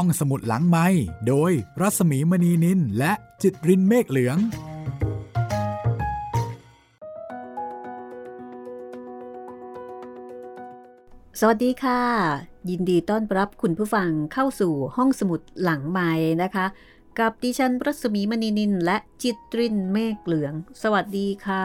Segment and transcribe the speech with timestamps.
[0.00, 0.86] ห้องสมุดหลังไม้
[1.28, 4.38] โดยรัสมีมณีนินและจิตรินเมฆเหลือง
[11.40, 12.00] สวัสดีค่ะ
[12.70, 16.10] ยินดีต้อนรับคุณผู้ฟังเข้าสู่ห้องสมุดหลังไม้
[16.42, 16.66] นะคะ
[17.18, 20.52] กับดิฉันรัศมีมณีนินและจิตรินเมฆเหลือง
[20.82, 21.64] สวัสดีค่ะ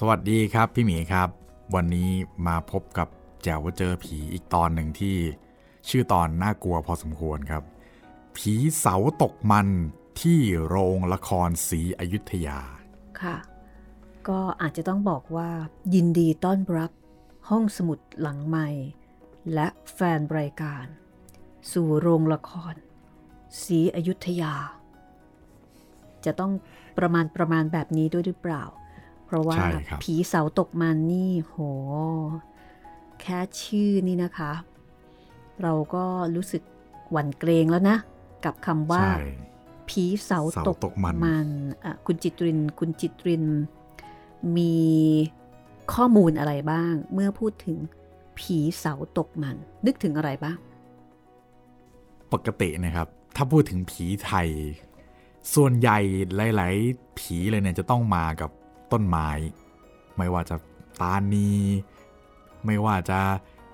[0.00, 1.28] สวัสดีครับพี่หมีครับ
[1.74, 2.10] วันนี้
[2.46, 3.08] มาพบกับ
[3.42, 5.16] แจวว่าเจอผีอีกตอนหนึ่งที่
[5.88, 7.62] ชื่อตอนน่ากลัวพอสมควรครับ
[8.36, 9.68] ผีเสาตกมัน
[10.20, 12.60] ที่โรงละครศรีอยุธยา
[13.20, 13.36] ค่ะ
[14.28, 15.50] ก็อาจจะต้องบอกว่า
[15.94, 16.90] ยินดีต้อนรับ
[17.48, 18.66] ห้องสมุดหลังไม้
[19.54, 20.84] และแฟนรายการ
[21.72, 22.74] สู่โรงละคร
[23.62, 24.54] ศรีอยุธยา
[26.24, 26.52] จะต้อง
[26.98, 28.64] ประมาณประมาณแบบนี้ด้วยหรือเปล่า
[29.24, 31.56] เพราะว่าใช่ครับผีเสาตกมันนี่โห
[33.20, 34.52] แค่ชื่อนี่นะคะ
[35.62, 36.62] เราก็รู้สึก
[37.12, 37.96] หวั่นเกรงแล้วนะ
[38.44, 39.22] กับคำว่าใช่
[39.88, 41.48] ผีเสาเสาตกตกมันมัน
[41.84, 43.44] อะคุณจิตริน คุณจิตริน
[44.56, 44.76] มี
[45.92, 47.78] ข้อมูลอะไรบ้าง เมื่อพูดถึง
[48.38, 49.56] ผีเสาตกมัน
[49.86, 50.58] นึกถึงอะไรบ้าง
[52.32, 53.06] ปกตินะครับ
[53.36, 54.48] ถ้าพูดถึงผีไทย
[55.54, 55.98] ส่วนใหญ่
[56.56, 58.50] หลาย ๆ ผีเลยเนี่ยจะต้องมากับ
[58.92, 59.28] ต้นไม้
[60.16, 60.56] ไม่ว่าจะ
[61.00, 61.50] ตานี
[62.64, 63.20] ไม่ว่าจะ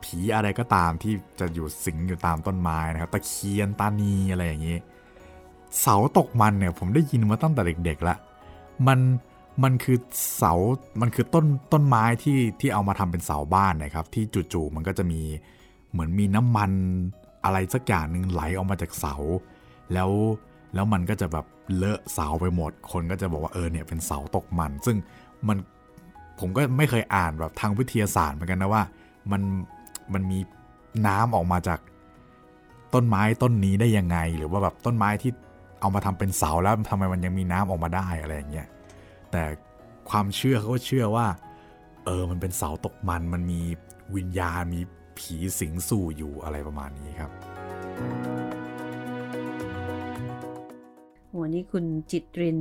[0.05, 4.77] ผีอะไรก็ตามที่จะอยู่สิงอยู่ตามต้นไม้นะครับ ตะเคียนตานีอะไรอย่างนี้
[5.81, 8.17] เสาตกมันเนี่ยผมได้ยินมาตั้งแต่เด็กๆละ
[8.87, 8.99] มัน
[9.63, 9.97] มันคือ
[10.37, 10.53] เสา
[11.01, 15.21] มันคือต้นต้นไม้ที่ที่เอามาทำเป็นเสาบ้านนะครับ ที่จู่ๆมันก็จะมี
[15.91, 16.71] เหมือนมีน้ำมัน
[17.45, 19.17] อะไรสักอย่างหนึ่งไหลออกมาจากเสา
[19.93, 20.11] แล้ว
[20.75, 24.97] แล้วมันก็จะแบบเลอะเสาไปหมด คนก็จะบอกว่าเออเนี่ยเป็นเสาตกมัน ซึ่ง
[25.49, 25.57] มัน
[26.41, 28.83] ผมก็ไม่เคยอ่านแบบทางวิทยาศาสตร์เหมือนกันนะว่า
[29.33, 29.43] มัน
[30.13, 30.39] มันมี
[31.07, 31.81] น้ำออกมาจาก
[32.95, 35.33] ต้นไม้ต้นนี้ได้ยังไง หรือว่าแบบต้นไม้ที่
[35.81, 38.69] เอามาทำเป็นเสาแล้วทำไมมันยังมีน้ำออกมาได้อะไรอย่างเงี้ย
[39.31, 39.43] แต่
[40.11, 41.27] ความเชื่อเขาก็เชื่อว่า
[42.05, 43.61] เออมันเป็นเสาตกมันมันมี
[44.17, 44.81] วิญญาณมี
[45.19, 47.31] ผีสิงสู่อยู่อะไรประมาณนี้ครับ
[51.41, 52.61] วันนี้คุณจิตริน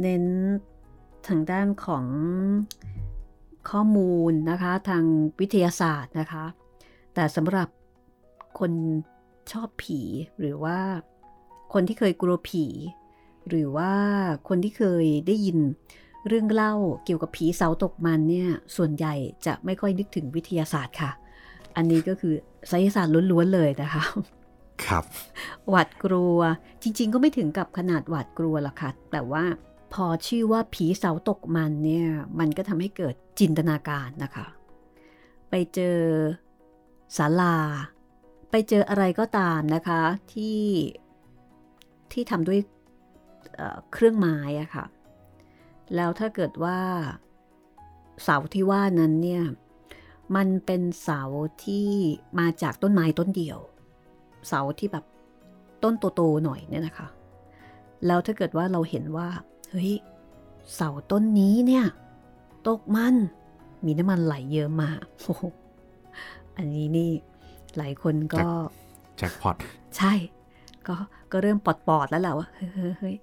[0.00, 0.24] เน้น
[1.28, 2.04] ทางด้านของ
[3.70, 5.04] ข้อมูลนะคะทาง
[5.40, 6.44] วิทยาศาสตร์นะคะ
[7.14, 7.68] แต่สำหรับ
[8.58, 8.72] คน
[9.52, 10.00] ชอบผี
[10.40, 10.78] หรือว่า
[11.72, 12.66] คนที่เคยกลัวผี
[13.48, 13.92] หรือว่า
[14.48, 15.58] คนที่เคยได้ยิน
[16.26, 16.74] เรื่องเล่า
[17.04, 19.14] เกี่ยวกับผีเสาตกมันเนี่ยส่วนใหญ่
[19.46, 21.10] จะไม่ค่อยนึกถึงวิทยาศาสตร์ค่ะ
[21.76, 22.34] อันนี้ก็คือ
[22.68, 24.02] ไสยศาสตร์ล้วนๆเลยนะคะ
[24.84, 25.04] ครับ
[25.68, 26.38] หวาดกลัว
[26.82, 29.44] จริง ๆ ก็ไม่ถึงกับขนาดหวาดกลัวหรอกค่ะ แต่ว่า
[29.92, 34.46] พอชื่อว่าผีเสาตกมันเนี่ย มันก็ทำให้เกิดจินตนาการนะคะ
[35.50, 35.98] ไปเจอ
[37.16, 37.56] ศาลา
[38.50, 40.00] ไปเจออะไรก็ตามนะคะ
[40.32, 40.62] ที่
[42.12, 42.60] ที่ทำด้วย
[43.56, 44.86] เเครื่องไม้อะค่ะ
[45.94, 46.78] แล้วถ้าเกิดว่า
[48.22, 49.42] เสาที่ว่านั้นเนี่ย
[50.36, 51.22] มันเป็นเสา
[51.64, 51.88] ที่
[52.38, 53.58] มาจากต้นไม้ต้นเดียว
[54.48, 55.04] เสาที่แบบ
[55.82, 57.08] ต้นโตๆหน่อยเนี่ยนะคะ
[58.06, 59.28] แล้วถ้าเกิดว่าเราเห็นว่า
[59.68, 59.92] เฮ้ย
[60.74, 61.84] เสาต้นนี้เนี่ย
[62.66, 63.14] ตกมัน
[63.84, 65.42] มีน้ำมันไหลเยอะมากโอ้โห
[66.56, 67.10] อันนี้นี่
[67.76, 68.46] หลายคนก็
[69.18, 69.56] แจ็คพอต
[69.96, 70.12] ใช่
[70.86, 70.96] ก็
[71.32, 73.16] ก็เริ่มปอดๆแล้วแหละว่าเฮ้ยเฮ้ยเฮ้ย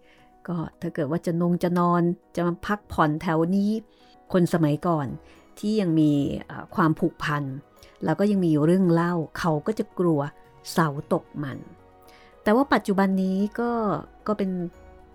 [0.48, 2.02] ก็ถ้าเกิดว่าจะนงจะนอน
[2.36, 3.72] จะมาพักผ่อนแถวนี้
[4.34, 5.08] คนสมัยก่อน
[5.60, 6.12] ที่ยังมี
[6.46, 7.44] เอ่อความผูกพัน
[8.06, 10.20] แล้วก็ยังมีเรื่องเล่า เขาก็จะกลัว
[10.72, 11.58] เสาตกมัน
[12.44, 13.72] แต่ว่าปัจจุบันนี้ก็
[14.28, 14.50] ก็เป็น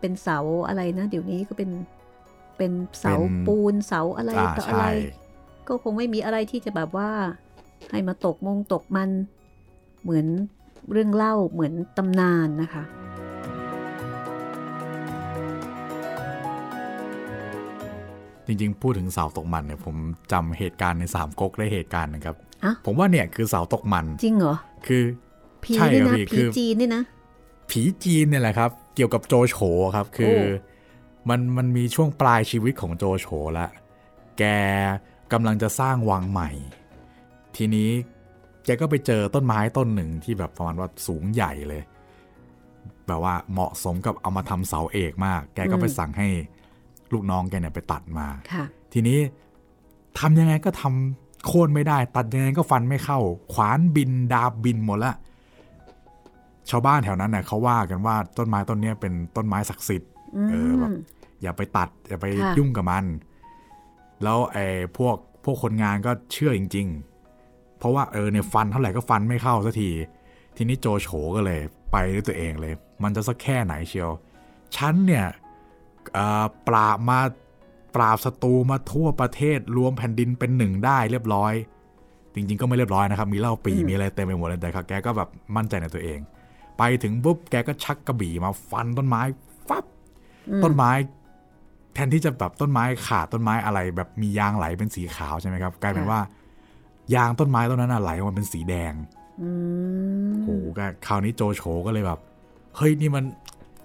[0.01, 0.39] เป็นเสา
[0.69, 1.71] อะไรนะ เดี๋ยวนี้ก็เป็น
[2.57, 5.21] เป็นเสาเป็นปูนเสาอะไรอ่าต่ออะไรใช่
[5.69, 7.11] ก็คงไม่มีอะไรที่จะแบบว่า
[7.91, 9.11] ให้มาตกมงตกมัน
[10.03, 10.27] เหมือน
[10.91, 12.85] เรื่องเล่าเหมือนตำนานนะคะ
[18.47, 19.97] จริงๆ พูดถึงเสาตกมันเนี่ยผม
[20.33, 24.55] จำเหตุการณ์ในสามก๊กได้เหตุการณ์หนะครับอะผมว่าเนี่ยคือเสาตกมัน จริงเหรอ
[24.87, 25.03] คือ
[25.65, 27.03] ผีใช่เนี่ยครับนะพี่ผีคือจีนเนี่ยนะ
[27.71, 29.57] ผีจีนเนี่ยแหละครับ เกี่ยวกับโจโฉ
[29.97, 33.27] ครับ คือโอ้มันมันมีช่วงปลายชีวิตของโจโฉ
[33.59, 33.67] ละ
[34.39, 34.45] แก
[35.33, 36.51] กำลังจะสร้างวังใหม่
[37.57, 37.91] ทีนี้
[38.65, 41.83] แกก็ไปเจอต้นไม้ต้นหนึ่งที่แบบประมาณว่าสูงใหญ่เลย
[43.07, 46.29] แบบว่าเหมาะสมกับเอามาทำเสาเอกมาก แกก็ไปสั่งให้
[47.13, 49.19] ลูกน้องแกเนี่ยไปตัดมาค่ะทีนี้
[50.19, 53.19] ทำยังไงก็ทำโค่นไม่ได้ ตัดยังไงก็ฟันไม่เข้า
[53.53, 55.15] ขวานบินดาบบินหมดละ
[56.71, 60.93] ชาวบ้านแถวนั้นเนี่ยเขาว่ากันว่าต้นไม้ต้นเนี้ยเป็นต้นไม้ศักดิ์สิทธิ์อืเออแบมบ
[61.43, 63.05] อย่าไปตัด อย่าไปค่ะยุ่งกับมัน
[64.23, 64.67] แล้วไอ้
[64.97, 66.87] พวกพวกคนงานก็เชื่อจริง
[67.33, 69.91] ๆ เพราะว่าเออเนี่ยฟันเท่าไหร่ก็ฟันไม่เข้าสักที
[70.57, 71.61] ทีนี้โจโฉก็เลย
[71.93, 74.11] ไปด้วยตัวเองเลย มันจะสักแค่ไหนเชียว
[74.77, 75.27] ฉันเนี่ย
[76.69, 77.21] ปราบมา
[77.95, 81.53] ปราบศัตรูมาทั่วประเทศรวมแผ่นดินเป็นหนึ่งได้เรียบร้อย
[82.35, 86.19] จริง ๆ ก็ไม่เรียบร้อยนะครับ มีเล่าปีมีอะไรเต็มไปหมดเลยแต่แกก็แบบมั่นใจในตัวเอง
[86.83, 89.23] ไปถึงปุ๊บแกก็ชักกระบี่มาฟันต้นไม้
[89.69, 89.85] ฟับ
[90.65, 90.91] ต้นไม้
[91.95, 96.21] แทนที่จะแบบต้นไม้ขาดต้นไม้อะไร แบบมียางไหลเป็นสีขาวใช่ไหมครับกลายเป็นว่า
[97.15, 98.93] ยางต้นไม้ต้นนั้นไหลออกมาเป็นสีแดง
[100.43, 100.49] โห
[101.07, 102.21] คราวนี้โจโฉก็เลยแบบ
[102.77, 103.25] เฮ้ยนี่มัน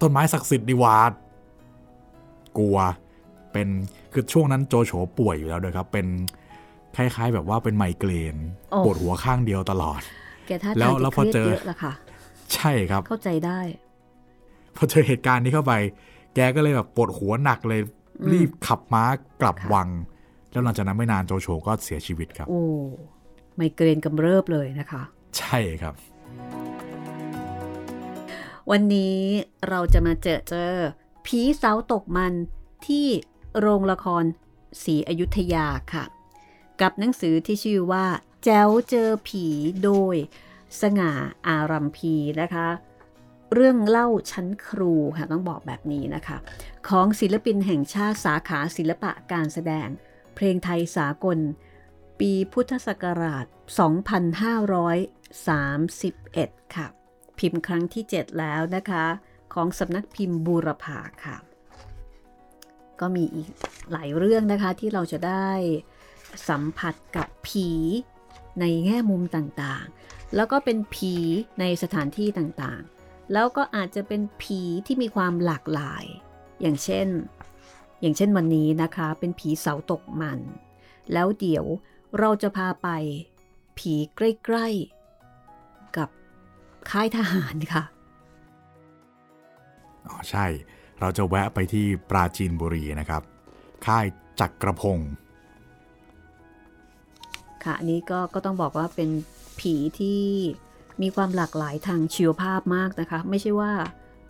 [0.00, 1.12] ต้นไม้ศักดิ์สิทธิ์ดีวาด
[2.58, 2.78] กลัว
[3.52, 3.68] เป็น
[4.12, 6.06] คือช่วงนั้นโจโฉป่วยอยู่แล้วด้วยครับ เป็น
[6.96, 8.36] คล้าย ๆ แบบว่าเป็นไมเกรน
[8.84, 10.00] ปวดหัวข้างเดียวตลอด
[10.48, 11.92] แกท่าแล้วแล้วพอเจอละค่ะ
[12.54, 13.60] ใช่ครับ เข้าใจได้
[14.76, 15.74] พอเจอเหตุการณ์นี้เข้าไป
[16.34, 17.80] แกก็เลยแบบปวดหัวหนักเลย
[18.32, 19.04] รีบขับม้า
[19.40, 19.88] กลับวัง
[20.50, 22.62] แล้วหลังจากนั้นไม่นานโจโฉก็เสียชีวิตครับ โอ้
[23.56, 25.02] ไมเกรนกำเริบเลยนะคะ
[25.38, 25.94] ใช่ครับ
[28.70, 29.18] วันนี้
[29.68, 30.72] เราจะมาเจอเจอ
[31.26, 32.32] ผีเสาตกมัน
[32.86, 33.06] ที่
[33.58, 34.24] โรงละคร
[34.82, 36.04] ศรีอยุธยาค่ะ
[36.80, 38.04] กับหนังสือที่ชื่อว่า
[38.44, 39.44] แจ้วเจอผี
[39.84, 40.16] โดย
[40.80, 41.12] สง่า
[41.48, 42.68] อารัมพีนะคะ
[43.54, 46.36] เรื่องเล่าชั้นครูค่ะต้องบอกแบบนี้นะคะ
[46.88, 49.88] ของศิลปินแห่งชาติสาขาศิลปะการแสดง
[50.34, 51.38] เพลงไทยสากล
[52.20, 53.46] ปีพุทธศักราช
[55.46, 56.86] 2531 ค่ะ
[57.38, 59.04] พิมพ์ครั้งที่ 7 แล้วนะคะ
[59.54, 61.36] ของสำนักพิมพ์บูรพาค่ะ
[63.00, 63.48] ก็มีอีก
[63.92, 65.50] หลายเรื่องนะคะที่เราจะได้
[66.48, 67.68] สัมผัสกับผี
[68.60, 71.14] ในแง่มุมต่างๆ แล้วก็เป็นผี
[71.60, 76.04] ในสถานที่ต่างๆ แล้วก็อาจจะเป็นผีที่มีความหลากหลาย
[76.60, 77.06] อย่างเช่น
[78.00, 80.38] อย่างเช่นวันนี้นะคะ เป็นผีเสาตกมัน
[81.12, 81.64] แล้วเดี๋ยว
[82.18, 82.88] เราจะพาไป
[83.78, 86.08] ผีใกล้ๆ กับ
[86.90, 87.84] ค่ายทหารค่ะ
[90.06, 90.46] อ๋อใช่
[91.00, 93.22] เราจะแวะไปที่ปราจีนบุรีนะครับ
[93.86, 94.06] ค่าย
[94.40, 94.98] จักกระพง
[97.64, 99.08] ค่ะนี้ก็ก็ต้องบอกว่าเป็น
[99.60, 100.22] ผีที่
[101.02, 103.72] มีความหลากหลายทางชีวภาพมากนะคะ ไม่ใช่ว่า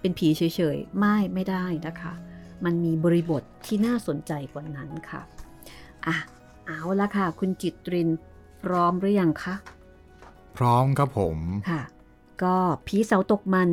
[0.00, 0.42] เป็นผีเฉ
[0.74, 2.12] ยๆ ไม่ไม่ได้นะคะ
[2.64, 5.22] มันมีบริบทที่น่าสนใจกว่านั้นค่ะ
[6.06, 6.16] อะ
[6.66, 8.08] เอาละค่ะ คุณจิตริน
[8.62, 9.54] พร้อมหรือยังคะ
[10.56, 11.36] พร้อมครับผม
[11.70, 11.82] ค่ะ
[12.42, 12.56] ก็
[12.86, 13.68] ผีเสาตกมัน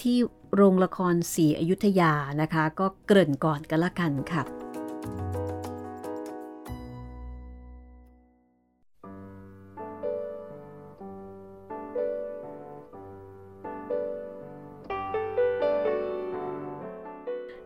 [0.00, 0.16] ที่
[0.54, 2.12] โรงละครศรีอยุธยา
[2.42, 4.42] นะคะ ก็เกริ่นก่อนกันละกันค่ะ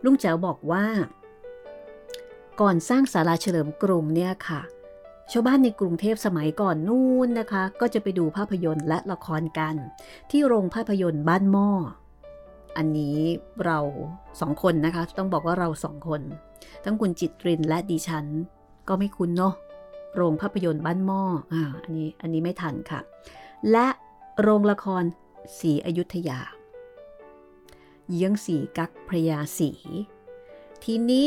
[0.03, 0.85] ลุงแจ๋วบอกว่า
[2.61, 4.61] ก่อนสร้างศาลาเฉลิมกรุงเนี่ยค่ะ
[5.31, 9.75] ชาวบ้านในกรุงเทพสมัยก่อนนู่นนะคะ ก็จะไปดูภาพยนตร์และละครกัน
[10.31, 11.69] ที่โรงภาพยนตร์บ้านหม้อ
[12.77, 13.17] อันนี้
[13.65, 13.79] เรา
[14.41, 16.21] สองคนนะคะ ต้องบอกว่าเราสองคน
[16.83, 18.25] ทั้งคุณจิตรินและดิฉัน
[18.87, 19.53] ก็ไม่คุ้นเนาะ
[20.15, 21.21] โรงภาพยนตร์บ้านหม้อ
[21.53, 22.99] อ่าอันนี้อันนี้ไม่ทันค่ะ
[23.71, 23.87] และ
[24.41, 25.03] โรงละคร
[25.59, 26.39] สีอยุธยา
[28.11, 29.71] เยื้องสีกักพระยาสี
[30.83, 31.25] ทีนี้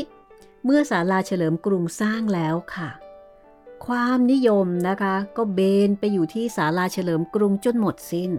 [0.64, 2.90] เมื่อศาลาเฉลิมกรุงสร้างแล้วค่ะ
[3.86, 8.32] ความนิยมนะคะก็เบนไปอยู่ที่ศาลาเฉลิมกรุงจนหมดสิน้น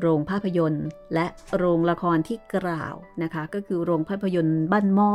[0.00, 1.26] โรงภาพยนตร์และ
[1.56, 5.14] โรงละครที่กล่าวนะคะ ก็คือโรงภาพยนตร์บ้านหม้อ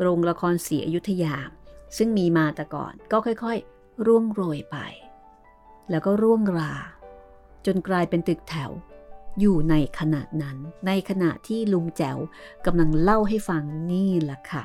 [0.00, 1.34] โรงละครศรีอยุธยา
[1.96, 4.76] ซึ่งมีมาแต่ก่อนก็ค่อยๆ ร่วงโรยไป
[5.90, 6.74] แล้วก็ร่วงรา
[7.66, 8.70] จนกลายเป็นตึกแถว
[9.40, 12.18] อยู่ในขณะนั้น ในขณะที่ลุงแจ๋ว
[12.66, 14.62] กำลังเล่าให้ฟังนี่แหละค่ะ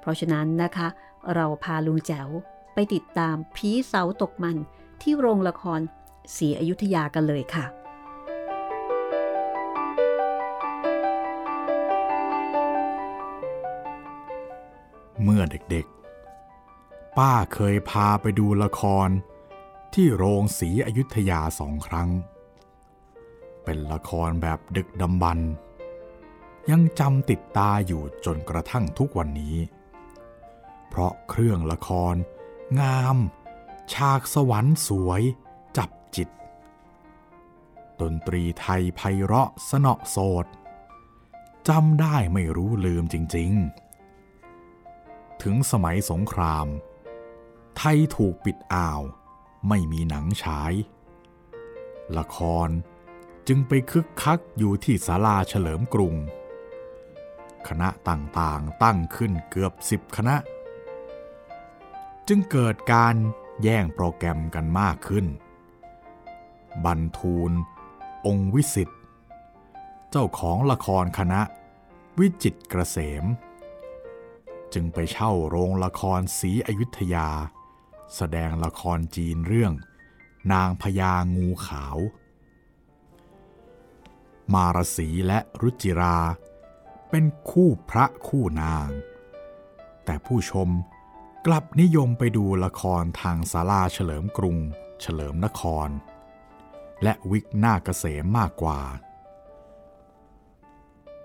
[0.00, 0.88] เพราะฉะนั้นนะคะ
[1.34, 2.28] เราพาลุงแจ๋ว
[2.74, 4.56] ไปติดตามผีเสาตกมัน
[5.02, 5.80] ที่โรงละคร
[6.36, 7.66] ศรีอยุธยากันเลยค่ะ
[15.22, 19.08] เมื่อเด็กๆ ป้าเคยพาไปดูละคร
[19.94, 22.10] ที่โรงศรีอยุธยาสองครั้ง
[23.64, 25.38] เป็นละครแบบดึกดำบรร
[26.70, 29.56] ยังจำติดตาอยู่จนกระทั่งทุกวันนี้
[30.88, 32.14] เพราะเครื่องละคร
[32.80, 33.16] งาม
[33.92, 35.22] ฉากสวรรค์สวย
[35.76, 36.28] จับจิต
[38.00, 40.46] ดนตรีไทยไพเราะสนอโสด
[41.68, 43.52] จำได้ไม่รู้ลืมจริง
[44.48, 46.66] ๆ ถึงสมัยสงคราม
[47.76, 49.00] ไทยถูกปิดอ่าว
[49.68, 50.72] ไม่มีหนังฉาย
[52.18, 52.68] ละคร
[53.52, 56.14] จึงไปคึกคักอยู่ที่ศาลาเฉลิมกรุง
[57.68, 60.36] คณะต่างๆตั้งขึ้นเกือบสิบคณะ
[62.28, 63.14] จึงเกิดการ
[63.62, 65.26] แย่งโปรแกรมกันมากขึ้น
[66.84, 67.52] บรรทูล
[68.26, 69.00] องค์วิสิทธิ์
[70.10, 71.40] เจ้าของละครคณะ
[72.18, 73.24] วิจิตกระเกษม
[74.72, 77.28] จึงไปเช่าโรงละครศรีอยุธยา
[78.16, 79.72] แสดงละครจีนเรื่อง
[80.52, 81.98] นางพญางูขาว
[84.54, 86.18] มารสีและรุจิรา
[87.10, 88.88] เป็นคู่พระคู่นาง
[90.04, 90.68] แต่ผู้ชม
[91.46, 94.56] กลับนิยมไปดูละครทางศาลาเฉลิมกรุง
[95.00, 95.88] เฉลิมนคร
[97.02, 98.80] และวิกหน้าเกษมมากกว่า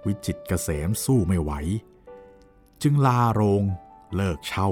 [0.06, 1.52] วิจิตเกษมสู้ไม่ไหว
[2.82, 3.64] จึงลาโรง
[4.16, 4.70] เลิกเช่า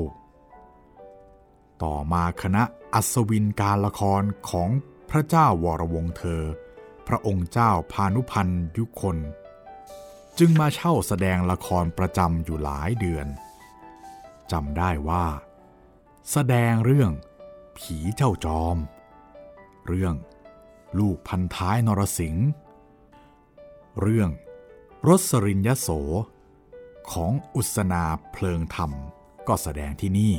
[1.83, 4.69] ต่อมาคณะอัศวินการละครของ
[5.09, 6.43] พระเจ้าวรวงเธอ
[7.07, 9.17] พระองค์เจ้าพานุพันธ์ยุคน
[10.39, 13.27] จึงมาเช่าแสดงละครประจำอยู่หลายเดือน
[14.51, 15.25] จำได้ว่า
[16.31, 17.11] แสดงเรื่อง
[17.77, 18.77] ผีเจ้าจอม
[19.87, 20.15] เรื่อง
[20.99, 22.47] ลูกพันท้ายนรสิงห์
[24.01, 24.29] เรื่อง
[25.07, 25.89] รสรินยโส
[27.11, 28.91] ของอุสนาเพลิงธรรม
[29.47, 30.35] ก็แสดงที่นี่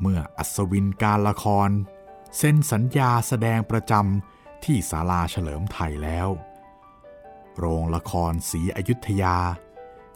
[0.00, 1.70] เมื่ออัศวินการละคร
[2.36, 6.28] เซ็นสัญญาแสดงประจำ ที่ศาลาเฉลิมไทยแล้ว
[7.58, 9.36] โรงละครศรีอยุธยา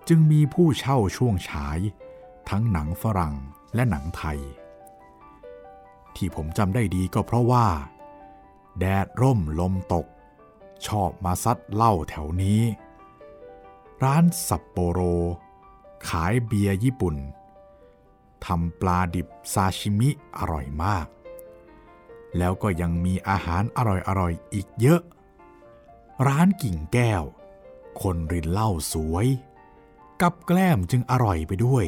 [0.09, 1.79] จึงมีผู้เช่าช่วงฉาย
[2.51, 3.35] ทั้งหนังฝรั่ง
[3.75, 4.39] และหนังไทย
[6.17, 7.67] ที่ผมจำได้ดีก็เพราะว่า
[8.79, 10.07] แดดร่มลมตก
[10.87, 12.63] ชอบมาซัดเหล้าแถวนี้
[14.03, 15.01] ร้านสัปโปโร
[16.09, 17.17] ขายเบียร์ญี่ปุ่น
[18.47, 21.07] ทำปลาดิบซาชิมิอร่อยมาก
[22.38, 23.79] แล้วก็ยังมีอาหารอ
[24.21, 25.00] ร่อยๆอีกเยอะ
[26.26, 27.23] ร้านกิ่งแก้ว
[28.03, 29.26] คนรินเหล้าสวย
[30.21, 31.87] กับแกล้มจึงอร่อยไปด้วย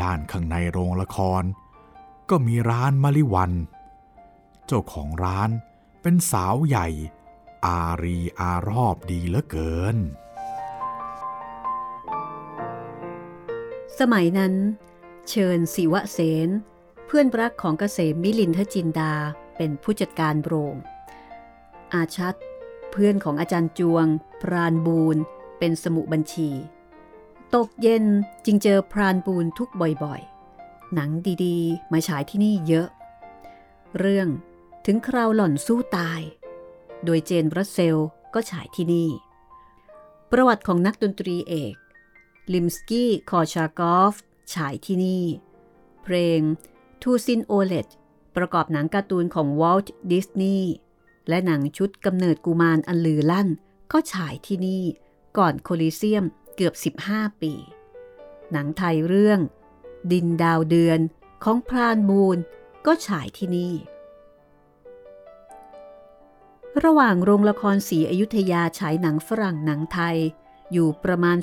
[0.00, 1.42] ด้านข้างในโรงละคร
[2.30, 3.52] ก็มีร้านมะลิวัน
[4.66, 5.50] เจ้าของร้าน
[6.02, 6.88] เป็นสาวใหญ่
[7.66, 9.96] อารีอารอบดีเหลือเกิน
[13.98, 14.54] สมัยนั้น
[15.28, 16.48] เชิญศิวะเสน
[17.06, 19.12] เพื่อนรักของเกษมมิลินทจินดา
[19.56, 20.74] เป็นผู้จัดการโรง
[21.94, 22.34] อาชัด
[22.90, 24.06] เพื่อนของอาจารย์จวง
[24.42, 25.16] พรานบูน
[25.58, 26.50] เป็นสมุบัญชี
[27.54, 28.04] ตกเย็น
[28.44, 31.10] จึงเจอพรานปูนทุกบ่อยๆ หนัง
[31.44, 32.88] ดีๆ มาฉายที่นี่เยอะ
[33.98, 34.28] เรื่อง
[34.86, 36.20] ถึงคราวหล่อนสู้ตาย
[37.04, 38.02] โดยเจนรัสเซล
[38.34, 39.10] ก็ฉายที่นี่
[40.30, 41.74] ประวัติของนักดนตรีเอก
[42.52, 44.14] ลิมสกี้ คอชากอฟ
[44.54, 45.24] ฉายที่นี่
[46.02, 46.40] เพลง
[47.06, 47.88] ทูซินโอเลต
[48.36, 50.74] ประกอบหนังการ์ตูนของวอลต์ดิสนีย์
[51.28, 53.48] และหนังชุดกำเนิดกุมารอันลือลั่น
[53.92, 54.84] ก็ฉายที่นี่
[55.38, 56.24] ก่อนโคลิเซียม
[56.56, 57.52] เกือบ 15 ปี
[58.52, 59.40] หนังไทยเรื่อง
[60.12, 61.00] ดินดาวเดือน
[61.44, 62.38] ของพรานบูน
[62.86, 63.74] ก็ฉายที่นี่
[66.84, 70.16] ระหว่างโรงละครสีอยุธยาฉายหนังฝรั่งหนังไทย
[70.72, 71.38] อยู่ประมาณ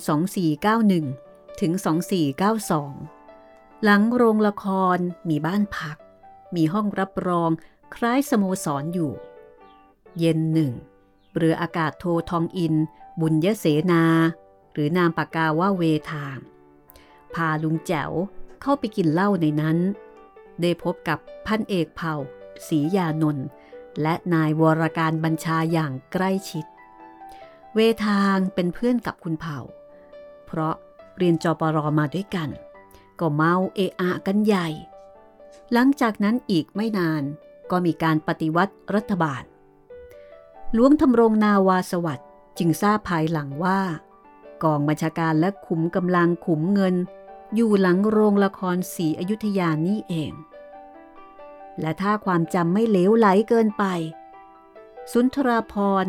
[0.77, 3.20] 2491 ถึง 2492
[3.83, 4.97] หลังโรงละคร
[5.29, 5.97] มีบ้านพัก
[6.55, 7.50] มีห้องรับรอง
[7.95, 9.11] คล้ายสโมสรออยู่
[10.19, 10.71] เย็นหนึ่ง
[11.35, 12.75] เรืออากาศโททองอิน
[13.19, 14.03] บุญยเสนา
[14.71, 16.38] หรือนามปากกาว่าเวทาง
[17.33, 18.11] พาลุงแจ๋ว
[18.61, 19.77] เข้าไปกินเหล้าในนั้น
[20.61, 22.15] ได้พบกับพันเอกเผ่า
[22.67, 23.45] ศรียานนท์
[24.01, 26.65] และนายวรการบัญชาอย่างใกล้ชิด
[27.73, 29.59] เวทางเป็นเพื่อนกับคุณเผ่า
[30.45, 30.75] เพราะ
[31.17, 32.50] เรียนจปรมาด้วยกัน
[33.21, 34.67] ก็เมาเอะอะกันใหญ่
[35.73, 37.23] หลังจากนั้นอีกไม่นาน
[37.71, 39.43] ก็มีการปฏิวัติรัฐบาล
[40.73, 43.81] หลวงทำรงนาวาสวัสด์จึงทราบภายหลังว่า
[44.63, 46.95] กองบัญชาการและขุมกำลังขุมเงิน
[47.55, 50.31] อยู่หลังโรงละครสีอยุธยานี่เอง
[51.79, 53.83] และถ้าความจำไม่เลวไหลเกินไป
[55.11, 55.73] สุนทราพ
[56.03, 56.05] ร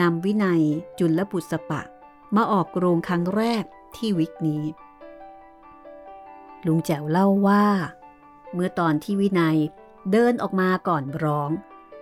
[0.00, 0.62] นำวินัย
[0.98, 1.82] จุลปุสปะ
[2.36, 3.64] มาออกโรงครั้งแรก
[3.96, 4.62] ที่วิกนี้
[6.66, 7.64] ลุงแจ๋วเล่าว่า
[8.52, 9.58] เมื่อตอนที่วินัย
[10.12, 11.50] เดินออกมาก่อนร้อง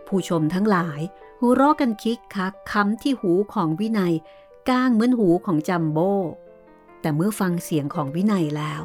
[0.07, 1.01] ผู้ชมทั้งหลาย
[1.41, 4.15] หัวเราะกันคิกคักคำที่หูของวินัย
[4.69, 6.13] ก้างเหมือนหูของจัมโบ้
[7.01, 8.83] แต่เมื่อฟังเสียงของวินัยแล้ว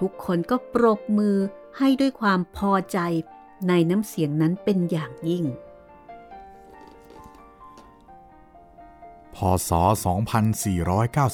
[0.00, 1.36] ทุกคนก็ปรบมือ
[1.78, 2.98] ให้ด้วยความพอใจ
[3.68, 5.44] ในน้ำเสียงนั้นเป็นอย่างยิ่ง
[9.34, 9.36] พ
[9.68, 9.70] ศ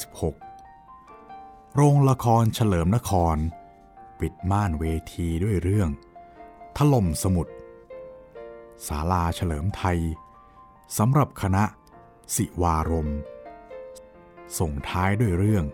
[0.05, 3.37] 2496 โรงละครเฉลิมนคร
[4.19, 5.89] ปิดม่านเวทีด้วยเรื่อง
[6.77, 7.53] ถล่มสมุทร
[8.87, 9.99] ศาลาเฉลิมไทย
[10.97, 11.63] สำหรับคณะ
[12.35, 13.09] สิวารม
[14.59, 15.65] ส่งท้ายด้วยเรื่อง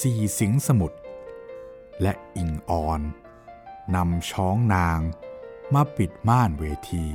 [0.00, 0.98] สี่สิงสมุทร
[2.02, 3.00] และอิงออน
[3.94, 5.00] นำช้องนาง
[5.74, 7.06] มาปิดม่านเวที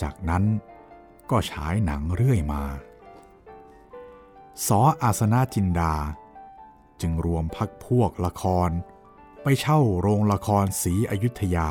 [0.00, 0.44] จากนั้น
[1.30, 2.62] ก็ฉายหนังเรื่อยมา
[4.66, 5.94] สออาสนาจินดา
[7.00, 8.70] จึงรวมพักพวกละคร
[9.46, 11.70] ไปเช่าโรงละครศรีอยุธยา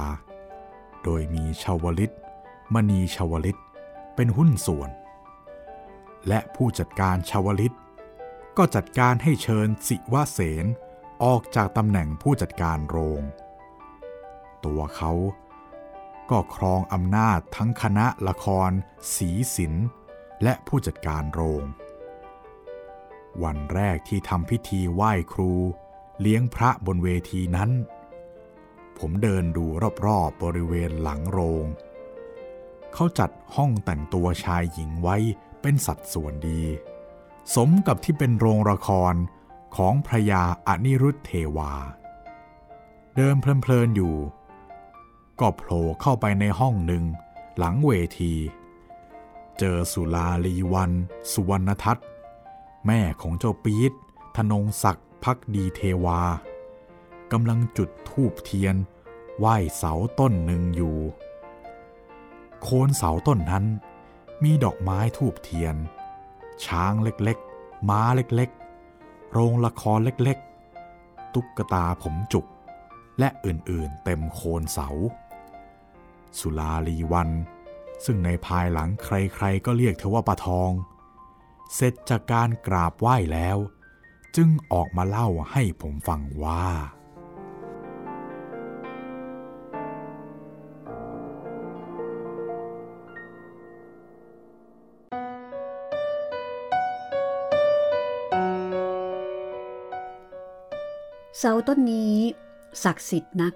[1.03, 2.13] โดยมีชาวลิต
[2.73, 3.59] มณีชาวลิต
[4.15, 4.89] เป็นหุ้นส่วน
[6.27, 7.75] และผู้จัดการชาวลิต
[8.57, 10.65] ก็จัดการให้เชิญสิวเสน
[11.23, 13.21] ออกจากตำแหน่งผู้จัดการโรง
[14.65, 15.11] ตัวเขา
[16.29, 18.71] ก็ครองอำนาจทั้งคณะละคร
[19.15, 19.73] สีสิน
[20.43, 21.63] และผู้จัดการโรง
[23.43, 25.53] วันแรกที่ทำพิธีไหว้ครู
[26.21, 27.71] เลี้ยงพระบนเวทีนั้น
[28.99, 29.65] ผมเดินดู
[30.05, 31.65] รอบๆบบริเวณหลังโรง
[32.93, 35.17] เขาจัดห้องแต่งตัวชายหญิงไว้
[35.61, 36.61] เป็นสัดส่วนดี
[37.55, 39.13] สมกับที่เป็นโรงละคร
[39.75, 41.73] ของพระยาอนิรุธเทวา
[43.15, 44.15] เดินเพลินๆอยู่
[45.39, 47.03] ก็โผล่เข้าไปในห้องหนึ่ง
[47.57, 48.33] หลังเวที
[49.59, 50.91] เจอสุลาลีวัน
[51.31, 51.97] สุวรรณทัต
[52.85, 53.91] แม่ของเจ้าปี๊ด
[54.35, 56.21] ธนงศักดิ์ พักดีเทวา
[57.31, 58.75] กำลังจุดทูบเทียน
[59.39, 60.97] ไหว้เสาต้นหนึ่งอยู่
[62.61, 63.65] โคนเสาต้นนั้น
[64.43, 65.75] มีดอกไม้ทูบเทียน
[66.65, 72.45] ช้างเล็กๆ ม้าเล็กๆ โรงละครเล็กๆ ตุ๊กตาผมจุก
[73.19, 74.89] และอื่นๆเต็มโคนเสา
[76.39, 77.29] สุลาลีวัน
[78.05, 80.71] ซึ่งในภายหลังใครๆก็เรียกเธอว่าปะทอง
[81.75, 83.57] เสร็จจากการกราบไหว้แล้ว
[84.35, 86.65] จึงออกมาเล่าให้ผมฟังว่า
[101.37, 102.15] เสาต้นนี้
[102.83, 103.53] ศักดิ์สิทธิ์นัก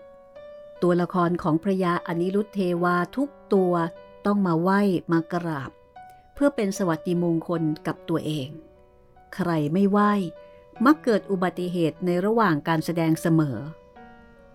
[0.81, 3.73] ตัวละครของพระยาอนิรุตเทวาทุกตัว
[4.25, 4.81] ต้องมาไหว้
[5.11, 5.71] มากราบ
[6.33, 8.49] เพื่อเป็นสวัสดิมงคลกับตัวเอง
[9.35, 10.11] ใครไม่ไหว้
[10.85, 13.57] มักเกิดอุบัติเหตุในระหว่างการแสดงเสมอ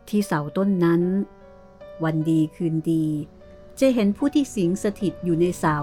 [0.09, 1.03] ที่เสาต้นนั้น
[2.05, 3.07] วันดีคืนดี
[3.81, 5.77] จะเห็นผู้ที่สิงสถิตอยู่ในเสา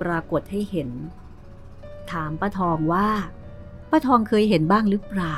[0.00, 0.90] ปรากฏให้เห็น
[2.10, 3.08] ถามป้าทองว่า
[3.90, 5.36] ป้าทองเคยเห็นบ้างหรือเปล่า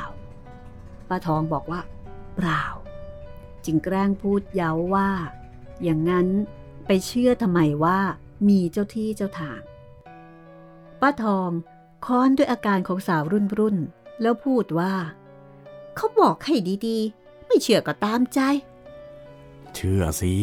[1.09, 1.81] ป้าทองบอกว่า
[2.35, 2.63] เปล่า
[3.65, 5.09] จึงแกล้งพูดเย้าว่า
[5.83, 6.27] อย่างนั้น
[6.87, 7.99] ไปเชื่อทำไมว่า
[8.49, 9.61] มีเจ้าที่เจ้าทาง
[11.01, 11.49] ป้าทอง
[12.05, 13.77] ค้อนด้วยอาการของสาวรุ่นรุ่น
[14.21, 14.93] แล้วพูดว่า
[15.95, 16.55] เขาบอกให้
[16.87, 18.39] ดีๆ ไม่เชื่อก็ตามใจ
[19.75, 20.33] เชื่อสิ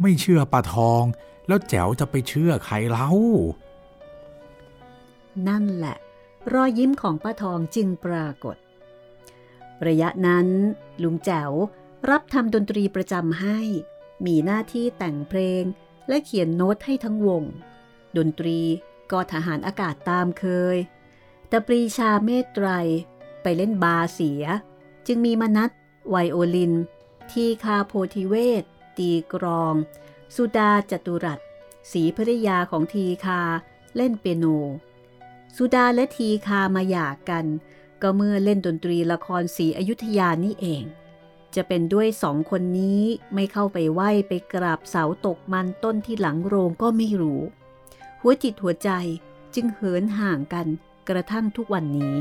[0.00, 1.02] ไม่เชื่อป้าทอง
[1.46, 3.10] แล้วแจ๋วจะไปเชื่อใครเล่า
[5.48, 5.96] นั่นแหละ
[6.52, 8.56] รอยยิ้มของป้าทองจึงปรากฏ
[9.86, 10.46] ระยะนั้น
[11.02, 11.52] ลุงแจ๋ว
[12.10, 13.58] รับทำดนตรีประจำให้
[14.26, 15.62] มีหน้าที่แต่งเพลง
[16.08, 17.42] และเขียนโน้ตให้ทั้งวง
[18.16, 18.60] ดนตรี
[19.12, 20.76] ก็ทหารอากาศตามเคย
[21.52, 22.68] แต่ปรีชาเมตไตร
[23.42, 24.44] ไปเล่นบาเสีย
[25.06, 25.70] จึงมีมนัด
[26.08, 26.72] ไวโอลิน
[27.30, 28.64] ทีคาโพธิเวศ
[28.98, 29.74] ตีกรอง
[30.34, 31.38] สุดาจตุรัส
[31.92, 33.40] สีภริยาของทีคา
[33.96, 34.44] เล่นเปียโน
[35.56, 37.46] สุดาและทีคามาหย่ากัน
[38.02, 40.84] ก็เมื่อเล่นดนตรีละครสีอยุธยานี่เอง
[41.54, 43.02] จะเป็นด้วยสองคนนี้
[43.34, 47.40] ไม่เข้าไปไหว้ไปกราบเสาตกมันต้นที่หลังโรงก็ไม่รู้
[48.20, 48.90] หัวจิตหัวใจ
[49.54, 50.68] จึงเหินห่างกัน
[51.08, 52.16] กระทั่งทุกวันนี้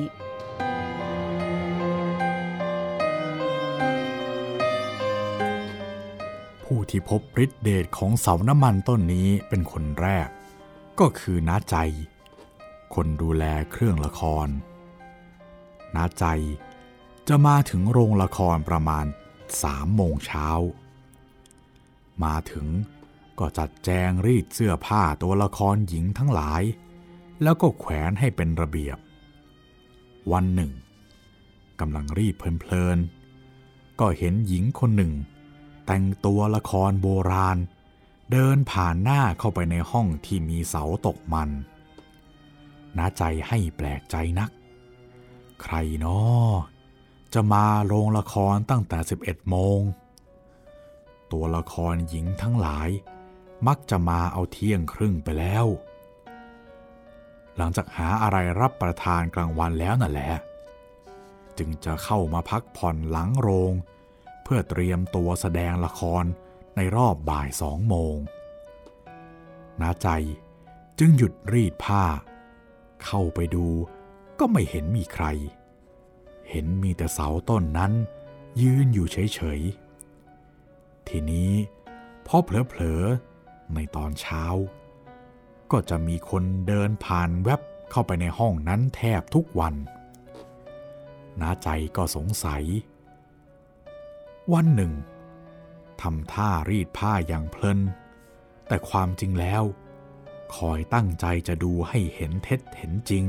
[6.64, 10.28] ผู้ที่พบฤทธิเดชของเสาน้ำมันต้นนี้เป็นคนแรก
[11.00, 11.78] ก็คือน้าใจ
[12.96, 14.48] คนดูแลเครื่องละคร
[15.96, 16.26] น้าใจ
[17.28, 19.06] จะมาถึงโรงละครประมาณ
[19.64, 20.48] สามโมงเช้า
[22.24, 22.68] มาถึง
[23.40, 26.62] ก็จัดแจงรีดเสื้อผ้าตัวละครหญิงทั้งหลาย
[27.44, 28.98] แล้วก็แขวนให้เป็นระเบียบ
[30.32, 30.72] วันหนึ่ง
[31.80, 35.14] กำลังรีดเพลินๆก็เห็นหญิงคนหนึ่ง
[35.86, 37.58] แต่งตัวละครโบราณ
[38.32, 41.50] เดินผ่านหน้าเข้าไปในห้องที่มีเสาตกมัน
[42.98, 44.50] น้าใจให้แปลกใจนัก
[45.62, 46.56] ใครนาะ
[47.34, 49.80] จะมาโรงละครตั้งแต่ 11 โมง
[51.32, 52.90] ตัวละครหญิงทั้งหลาย
[53.68, 55.66] มักจะมาเอาเที่ยงครึ่งไปแล้ว
[57.62, 60.32] หลังจากหาอะไรรับประทานกลางวันแล้วนั่นแหละ
[61.58, 63.74] จึงจะเข้ามาพักผ่อนหลังโรง
[64.44, 66.24] เพื่อเตรียมตัวแสดงละคร
[66.76, 68.16] ในรอบบ่ายสองโมง
[69.82, 70.08] นาใจ
[71.00, 72.04] จึงหยุดรีดผ้า
[73.06, 73.68] เข้าไปดู
[74.40, 75.26] ก็ไม่เห็นมีใคร
[76.50, 77.92] เห็นมีแต่เสาต้นนั้น
[78.62, 81.52] ยืนอยู่เฉยๆ ทีนี้
[82.28, 84.44] พอเผลอๆในตอนเช้า
[85.72, 89.76] ก็จะมีคนเดินผ่านแวบเข้าไปในห้องนั้นแทบทุกวัน
[91.42, 92.64] น้าใจก็สงสัย
[94.54, 94.94] วันหนึ่ง
[96.02, 97.80] ทำท่ารีดผ้าอย่างเพลิน
[98.68, 99.64] แต่ความจริงแล้ว
[100.56, 103.26] คอยตั้งใจจะดูให้เห็นเท็จเห็นจริง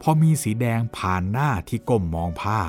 [0.00, 2.60] พอมีสีแดงผ่านหน้าที่ก้มมองผ้า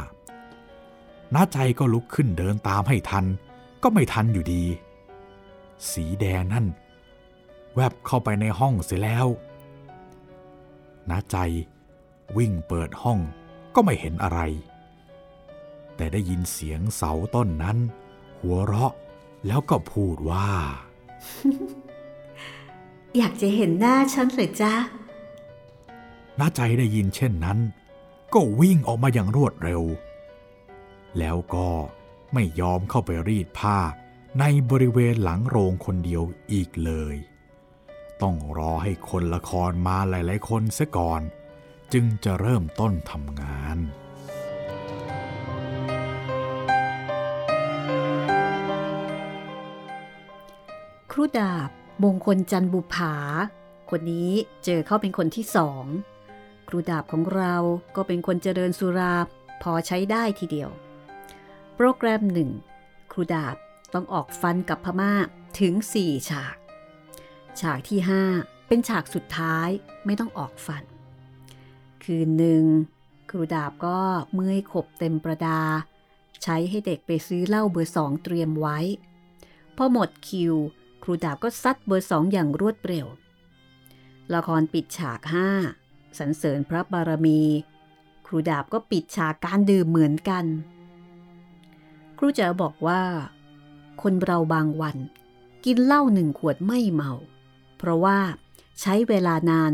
[1.34, 3.26] น้าใจก็ลุกขึ้นเดินตามให้ทัน
[3.84, 4.64] ก็ไม่ทันอยู่ดี
[5.92, 6.66] สีแดงนั่น
[7.76, 9.28] แวบเข้าไปในห้องเสียแล้ว
[11.10, 11.38] น้าใจ
[12.38, 13.20] วิ่งเปิดห้อง
[13.76, 14.40] ก็ไม่เห็นอะไร
[15.96, 17.78] แต่ได้ยินเสียงเสาต้นนั้น
[18.40, 18.94] หัวเราะ
[19.48, 20.50] แล้วก็พูดว่า
[23.18, 24.74] อยากจะเห็นหน้าฉันหรือจ๊ะ
[26.40, 27.60] น้าใจได้ยินเช่นนั้น
[28.34, 29.84] ก็วิ่งออกมาอย่างรวดเร็ว
[31.20, 31.70] แล้วก็
[32.34, 33.78] ไม่ยอมเข้าไปรีดผ้า
[34.40, 37.16] ในบริเวณหลังโรงคนเดียวอีกเลย
[38.24, 41.22] ต้องรอให้คนละครมาหลาย ๆ คนเสียก่อน
[41.94, 43.78] จึงจะเริ่มต้นทำงาน
[51.12, 51.70] ครูดาบ
[52.04, 53.16] มงคลจันบุภา
[53.90, 54.32] คนนี้
[54.66, 55.86] เจอเข้าเป็นคนที่สอง
[56.68, 57.56] ครูดาบของเรา
[57.96, 59.16] ก็เป็นคนเจริญสุรา
[59.64, 60.70] พอใช้ได้ทีเดียว
[61.76, 62.50] โปรแกรมหนึ่ง
[63.12, 63.56] ครูดาบ
[63.94, 65.14] ต้องออกฟันกับพม่า
[65.60, 66.56] ถึง 4 ฉาก
[67.62, 68.00] ฉากที่
[68.34, 69.70] 5 เป็นฉากสุดท้าย
[70.06, 70.84] ไม่ต้องออกฟัน
[72.04, 72.64] คืนหนึ่ง
[73.30, 74.00] ครูดาบก็
[74.34, 75.62] เมื่อยขบเต็มประดา
[76.44, 78.80] ใช้ให้เด็กไปซื้อเหล้าเบอร์สองเตรียมไว้
[79.76, 80.56] พอหมดคิว
[81.04, 83.08] ครูดาบก็ซัดเบอร์สองอย่างรวดเร็ว
[84.34, 85.50] ละครปิดฉากห้า
[86.18, 87.42] สรรเสริญพระบารมี
[88.26, 90.46] ครูดาบก็ปิดฉากการดื่มเหมือนกัน
[92.18, 93.02] ครูจ๋าบอกว่า
[94.02, 94.98] คนเราบางวัน
[95.66, 97.12] กินเหล้าหนึ่งขวดไม่เมา
[97.84, 98.20] เพราะว่า
[98.82, 99.72] ใช้เวลานาน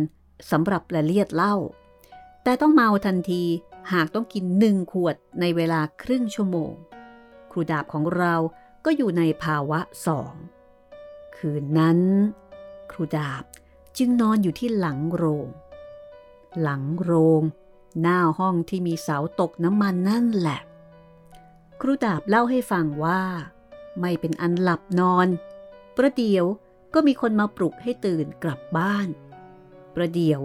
[0.51, 1.55] สำหรับละเลียดเหล้า
[2.43, 3.43] แต่ต้องเมาทันที
[3.93, 6.73] หากต้องกินหนึ่งขวดในเวลาครึ่งชั่วโมง
[7.51, 8.33] ครูดาบของเรา
[8.85, 10.33] ก็อยู่ในภาวะสอง
[11.37, 11.99] คืนนั้น
[12.91, 13.43] ครูดาบ
[13.97, 15.47] จึงนอนอยู่ที่หลังโรง
[16.61, 17.41] หลังโรง
[18.01, 20.59] หน้าห้องที่มีเสาตกน้ำมันนั่นแหละ
[21.81, 23.21] ครูดาบเล่าให้ฟังว่า
[23.99, 25.27] ไม่เป็นอันหลับนอน
[25.95, 26.47] ประเดี๋ยว
[26.93, 29.07] ก็มีคนมาปลุกให้ตื่นกลับบ้าน
[29.95, 30.41] ประเดี๋ยว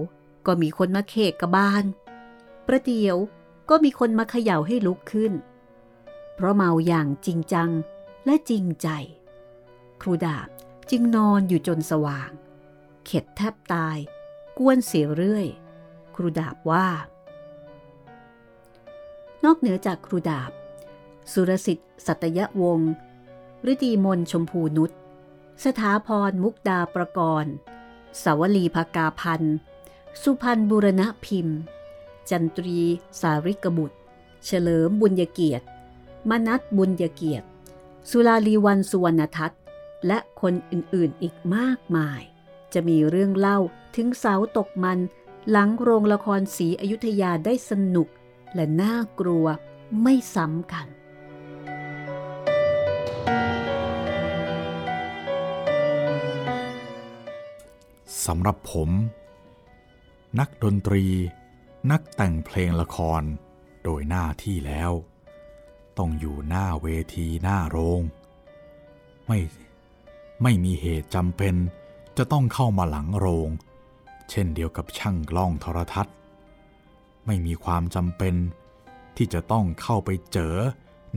[0.46, 1.84] ก็มีคนมาเคกกระบาล
[2.66, 3.16] ประเดี๋ยว
[3.70, 5.32] ก็มีคนมาเขย่าให้ลุกขึ้น
[6.34, 7.70] เพราะเมาอย่างจริงจัง
[8.24, 8.88] และจริงใจ
[10.02, 10.48] ครูดาบ
[10.90, 12.30] จึงนอนอยู่จนสว่าง
[13.06, 13.98] เข็ดแทบตาย
[14.58, 15.46] กวนเสียเรื่อย
[16.14, 16.88] ครูดาบว่า
[19.44, 20.50] นอกเหนือจากครูดาบ
[21.32, 22.92] สุรสิทธิ์สัตยวงศ์
[23.70, 24.90] ฤดีมนชมพูนุช
[25.62, 27.52] สถาพรมุกดาประกรณ์
[28.22, 29.56] สาวลีภากาพันธ์
[30.22, 31.58] สุพรรณบุรณพิมพ์
[32.30, 32.80] จันตรี
[33.20, 33.98] สาริกบุตร
[34.44, 35.64] เฉลิมบุญยเกียรติ
[36.30, 37.46] มนัตบุญยเกียรติ
[38.10, 39.60] สุลาลีวันสุวรรณทัศน์
[40.06, 42.20] และคนอื่นๆอีกมากมาย
[42.72, 43.58] จะมีเรื่องเล่า
[43.96, 44.98] ถึงเสาตกมัน
[45.50, 48.08] หลังโรงละครสีอยุธยาได้สนุก
[48.54, 49.46] และน่ากลัว
[50.02, 50.86] ไม่ซ้ำกัน
[58.26, 58.90] สำหรับผม
[60.38, 61.04] นักดนตรี
[61.90, 63.22] นักแต่งเพลงละคร
[63.84, 64.92] โดยหน้าที่แล้ว
[65.98, 68.00] ต้องอยู่หน้าเวทีหน้าโรง
[69.26, 69.38] ไม่
[70.42, 71.54] ไม่มีเหตุจำเป็น
[72.16, 73.48] จะต้องเข้ามาหลังโรง
[74.30, 76.14] เช่นเดียวกับช่างกล้องโทรทัศน์
[77.26, 78.34] ไม่มีความจำเป็น
[79.16, 80.54] ที่จะต้องเข้าไปเจอ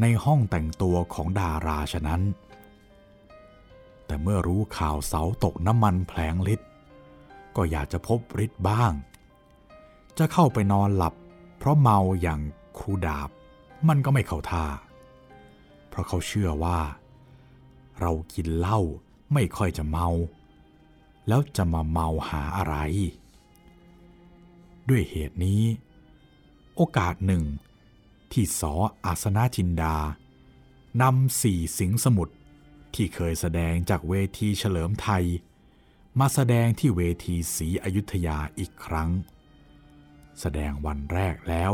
[0.02, 2.22] ในห้องแต่งตัวของดาราฉะนั้น
[4.06, 6.70] แต่เมื่อรู้ข่าวเสาตกน้ำมันแผลงฤทธิ์
[7.58, 8.93] ก็อยากจะพบฤทธิ์บ้าง
[10.17, 11.13] จะเข้าไปนอนหลับ
[11.58, 12.39] เพราะเมาอย่าง
[12.78, 13.30] ครูดาบ
[13.88, 14.65] มันก็ไม่เข้าท่า
[15.89, 16.80] เพราะเขาเชื่อว่า
[18.00, 18.80] เรากินเหล้า
[19.34, 20.08] ไม่ค่อยจะเมา
[21.28, 22.76] แล้วจะมาเมาหาอะไร
[24.89, 25.63] ด้วยเหตุนี้
[26.76, 27.43] โอกาสหนึ่ง
[28.32, 28.74] ที่สอ
[29.06, 29.96] อาสนาจินดา
[31.02, 32.36] นำสี่สิงสมุทร
[32.93, 35.26] ที่เคยแสดงจากเวทีเฉลิมไทย
[36.19, 39.10] มาแสดงที่เวทีศรีอยุธยาอีกครั้ง
[40.39, 41.73] แสดงวันแรกแล้ว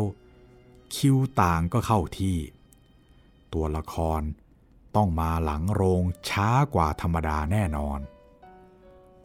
[0.95, 2.38] คิวต่างก็เข้าที่
[3.53, 4.21] ตัวละคร
[4.95, 7.99] ต้องมาหลังโรงช้ากว่าธรรมดาแน่นอน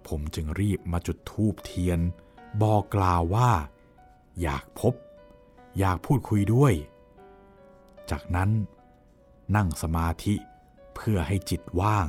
[0.07, 2.01] ผมจึงรีบมาจุดธูปเทียน
[2.63, 3.51] บอกกล่าวว่า
[4.43, 4.95] อยากพบ
[5.79, 6.73] อยากพูดคุยด้วย
[8.11, 8.51] จากนั้น
[9.57, 10.35] นั่งสมาธิ
[10.95, 12.07] เพื่อให้จิตว่าง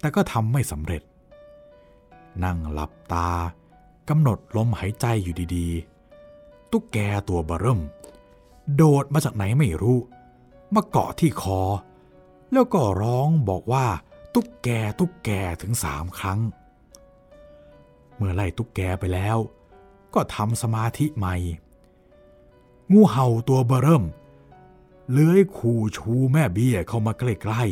[0.00, 1.02] แต่ก็ทำไม่สำเร็จ
[2.44, 3.30] นั่งหลับตา
[4.08, 7.80] กำหนดลมหายใจอยู่ดีๆ ตุ๊กแกตัวเบริ่ม
[8.74, 9.98] โดดมาจากไหนไม่รู้
[10.74, 11.60] มาเกาะที่คอ
[12.52, 13.86] แล้วก็ร้องบอกว่า
[14.34, 14.68] ตุ๊กแก
[14.98, 15.30] ตุ๊กแก
[15.62, 16.40] ถึงสามครั้ง
[18.16, 19.38] เมื่อไล่ตุ๊กแกไปแล้ว
[20.14, 21.36] ก็ทำสมาธิใหม่
[22.92, 24.04] งูเห่าตัวเบริ่ม
[25.10, 27.62] เลื้อยขู่ชูแม่เบี้ยเข้ามาใกล้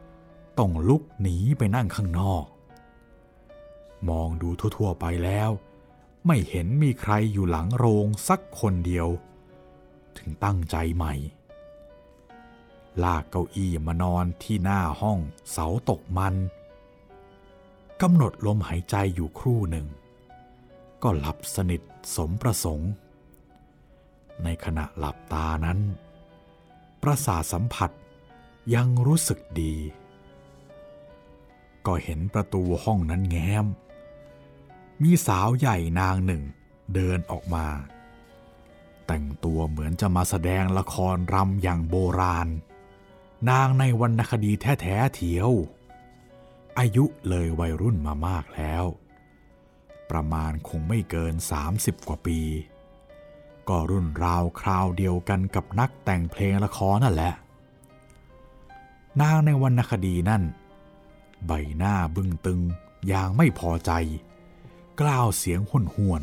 [0.00, 2.44] ๆ ต้องลุกหนีไปนั่งข้างนอก
[4.08, 5.50] มองดูทั่วๆไปแล้ว
[6.26, 9.08] ไม่เห็นมีใครอยู่หลังโรงสักคนเดียว
[10.16, 11.14] ถึงตั้งใจใหม่
[13.02, 15.18] ลากเก้าอี้มานอนที่หน้าห้อง
[15.50, 16.34] เสาตกมัน
[18.02, 19.86] กำหนดลมหายใจอยู่ครู่หนึ่ง
[21.02, 21.82] ก็หลับสนิท
[22.16, 22.90] สมประสงค์
[24.44, 25.78] ในขณะหลับตานั้น
[27.02, 27.90] ประสาทสัมผัส
[28.74, 29.74] ยังรู้สึกดี
[31.86, 33.66] ก็เห็นประตูห้องนั้นแง้ม
[35.02, 36.42] มีสาวใหญ่นางหนึ่ง
[36.94, 37.66] เดินออกมา
[39.06, 42.48] แต่งตัวเหมือนจะมาแสดงละครรำอย่างโบราณ
[43.50, 45.50] นางในวรรณคดีแท้ๆเทียว
[46.78, 48.84] อายุเลยวัยรุ่นมามากแล้ว
[50.10, 51.34] ประมาณคงไม่เกิน
[51.72, 52.40] 30 กว่าปี
[53.68, 57.34] ก็รุ่นราวคราวเดียวกันกับนักแต่งเพลงละครนั่นแหละ
[59.20, 60.42] นางในวรรณคดีนั่น
[61.46, 62.60] ใบหน้าบึ้งตึง
[63.08, 63.90] อย่างไม่พอใจ
[65.00, 66.22] กล่าวเสียงห้นห้วน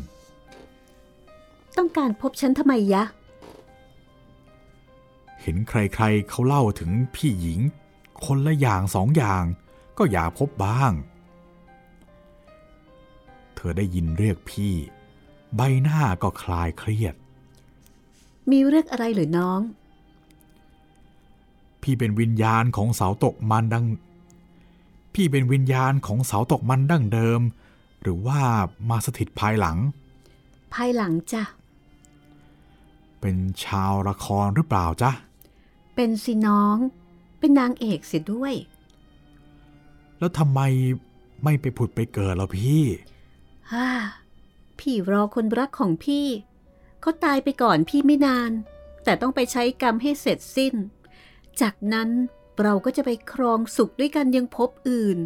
[1.76, 3.02] ต้องการพบฉันทำไมยะ
[5.42, 7.60] เห็นใครๆเขาเล่าถึงพี่หญิง
[8.24, 9.44] คนละอย่างสองอย่าง
[9.98, 10.92] ก็อยากพบบ้าง
[13.54, 14.74] เธอได้ยินเรียกพี่
[15.56, 17.14] ใบหน้าก็คลายเครียด
[18.50, 19.60] มีเรื่องอะไรหรือน้อง
[21.82, 23.84] พี่เป็นวิญญาณของเสาตกมันดัง
[25.14, 27.40] พี่เป็นวิญญาณของเสาตกมันดั้งเดิม
[28.02, 28.40] หรือว่า
[28.90, 29.76] มาสถิตภายหลัง
[30.74, 31.42] ภายหลังจ้ะ
[33.20, 35.10] เป็นชาวละครหรือเปล่าจ๊ะ
[35.94, 36.76] เป็นสิน้อง
[37.38, 38.54] เป็นนางเอกเสียด้วย
[40.18, 40.60] แล้วทำไม
[41.44, 42.84] ไม่ไปผุดไปเกิดล่ะพี่
[43.72, 43.88] ฮ่า
[44.78, 46.26] พี่รอคนรักของพี่
[47.00, 48.50] เขาตายไปก่อนพี่ไม่นาน
[49.04, 50.74] แต่ต้องไปใช้กรรมให้เสร็จสิ้น
[51.60, 52.08] จากนั้น
[52.62, 55.18] เราก็จะไปครองสุขด้วยกันยังพบอื่น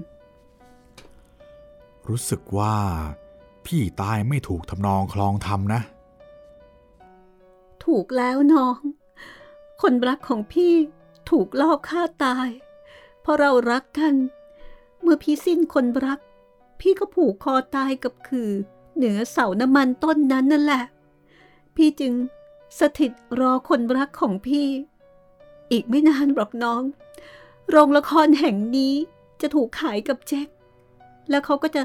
[2.09, 2.77] รู้สึกว่า
[3.67, 5.81] พี่ตายไม่ถูกทำนองคลองธรรมนะ
[7.85, 8.79] ถูกแล้วน้อง
[9.83, 10.75] คนรักของพี่
[11.31, 12.49] ถูกลอบฆ่าตาย
[13.21, 14.15] เพราะเรารักกัน
[15.01, 16.21] เมื่อพี่สิ้นคนรัก
[16.81, 18.51] พี่ก็ผูกคอตายกับคือ
[18.97, 20.85] เหนือเสาน้ำมันต้นนั้นนั่นแหละ
[21.77, 22.15] พี่จึง
[22.79, 24.69] สถิตรอคนรักของพี่
[25.71, 26.83] อีกไม่นานหรอกน้อง
[27.71, 28.95] โรงละครแห่งนี้
[29.41, 30.49] จะถูกขายกับแจ็ค
[31.31, 31.83] แล้วเขาก็จะ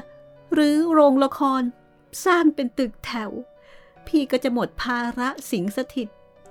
[0.58, 1.62] รื้อโรงละคร
[2.24, 3.30] สร้างเป็นตึกแถว
[4.06, 6.08] พี่ก็จะหมดภาระสิงสถิต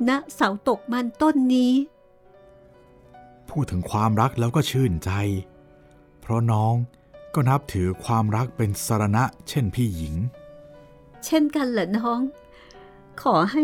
[0.09, 1.73] ณเสาตกมันต้นนี้
[3.49, 5.11] พูดถึงความรักแล้วก็ชื่นใจ
[6.21, 6.73] เพราะน้อง
[7.33, 10.15] ก็นับถือความรักเป็นสรณะ เช่นพี่หญิง
[11.25, 12.21] เช่นกันเหรอน้อง
[13.21, 13.63] ขอให้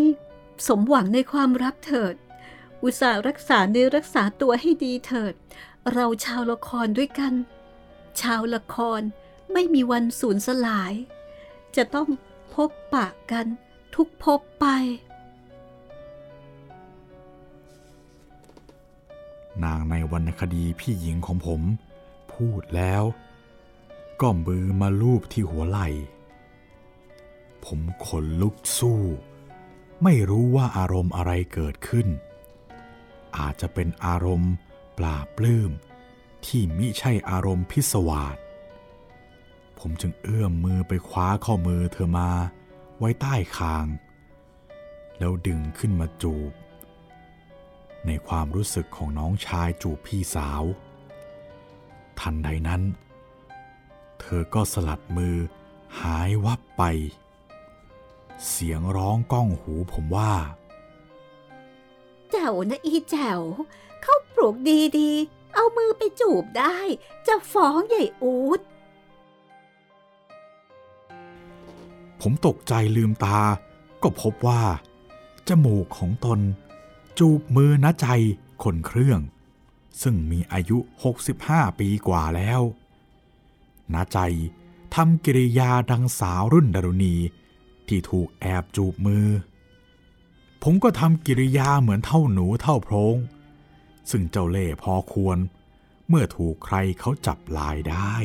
[0.68, 2.16] สมหวังในความรักเถิด
[2.84, 5.34] อุตส่าห์รักษาเนื้อรักษาตัวให้ดีเถิด
[5.94, 7.34] เราชาวละครด้วยกัน
[8.22, 9.02] ชาวละคร
[9.54, 10.94] ไม่มีวันสูญสลาย
[11.76, 12.10] จะต้อง
[12.54, 13.46] พบปะกัน
[13.96, 14.66] ทุกพบไป
[19.64, 21.62] นางในวรรณคดีพี่หญิงของผม
[22.34, 23.04] พูดแล้ว
[24.22, 25.88] ก็มือมาลูบที่หัวไหล่
[27.66, 29.02] ผมขนลุกสู้
[30.04, 32.08] ไม่รู้ว่าอารมณ์อะไรเกิดขึ้น
[33.38, 34.54] อาจจะเป็นอารมณ์
[34.98, 35.72] ปลาปลื้ม
[36.46, 38.38] ที่มิใช่อารมณ์พิศวาส
[39.80, 42.30] ผมจึงเอื้อมมือไปคว้าข้อมือเธอมา
[42.98, 43.86] ไว้ใต้คาง
[45.20, 46.52] แล้วดึงขึ้นมาจูบ
[48.06, 50.64] ในความรู้สึกของน้องชายจูบพี่สาว
[52.20, 52.82] ทันใดนั้น
[54.20, 55.36] เธอก็สลัดมือ
[56.00, 56.84] หายวับไป
[58.48, 60.34] เสียงร้องก้องหูผมว่า
[62.32, 63.42] แจ๋วนะอีแจ๋ว
[64.02, 64.56] เข้าปลูก
[64.98, 66.78] ดีๆ เอามือไปจูบได้
[67.28, 68.60] จะฟ้องใหญ่อูด
[72.22, 73.40] ผมตกใจลืมตา
[74.04, 74.64] ก็พบว่า
[75.48, 76.40] จมูกของตน
[77.20, 78.08] จูบมือณใจ
[78.64, 79.20] คนเครื่อง
[80.02, 80.78] ซึ่งมีอายุ
[81.30, 82.62] 65 ปีกว่าแล้ว
[83.94, 84.20] ณใจ
[84.96, 87.16] ทำกิริยาดังสาวรุ่นดารุณี
[87.88, 89.28] ที่ถูกแอบจูบมือ
[90.64, 93.16] ผมก็ทำกิริยาเหมือนเท่าหนูเท่าโพรง
[94.12, 95.38] ซึ่งเจ้าเล่พอควร
[96.10, 98.16] เมื่อถูกใครเขาจับลายได้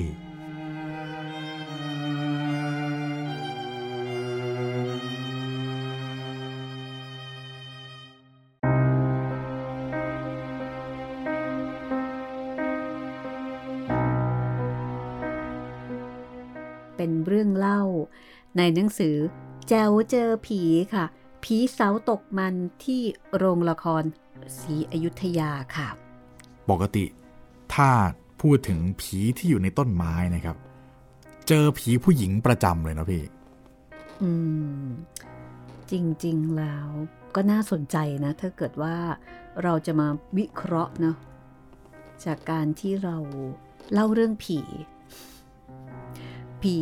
[16.96, 17.82] เป็นเรื่องเล่า
[18.56, 19.16] ในหนังสือ
[19.68, 20.62] แจวเจอผี
[20.94, 21.04] ค่ะ
[21.44, 23.02] ผีเสาตกมันที่
[23.36, 24.04] โรงละคร
[24.58, 25.88] ศรีอยุธยาค่ะ
[26.70, 27.04] ปกติ
[27.74, 27.90] ถ้า
[28.40, 30.56] พูดถึงผีที่อยู่ในต้นไม้นะครับ
[31.48, 33.22] เจอผีผู้หญิงประจำเลยนะพี่
[34.22, 34.30] อื
[34.84, 34.86] ม
[35.90, 35.92] จ
[36.24, 36.88] ริง ๆ แล้ว
[37.34, 38.96] ก็น่าสนใจนะ ถ้าเกิดว่า
[39.62, 41.16] เราจะมาวิเคราะห์เนาะ
[42.24, 43.16] จากการที่เรา
[43.92, 44.60] เล่าเรื่องผี
[46.62, 46.76] ผี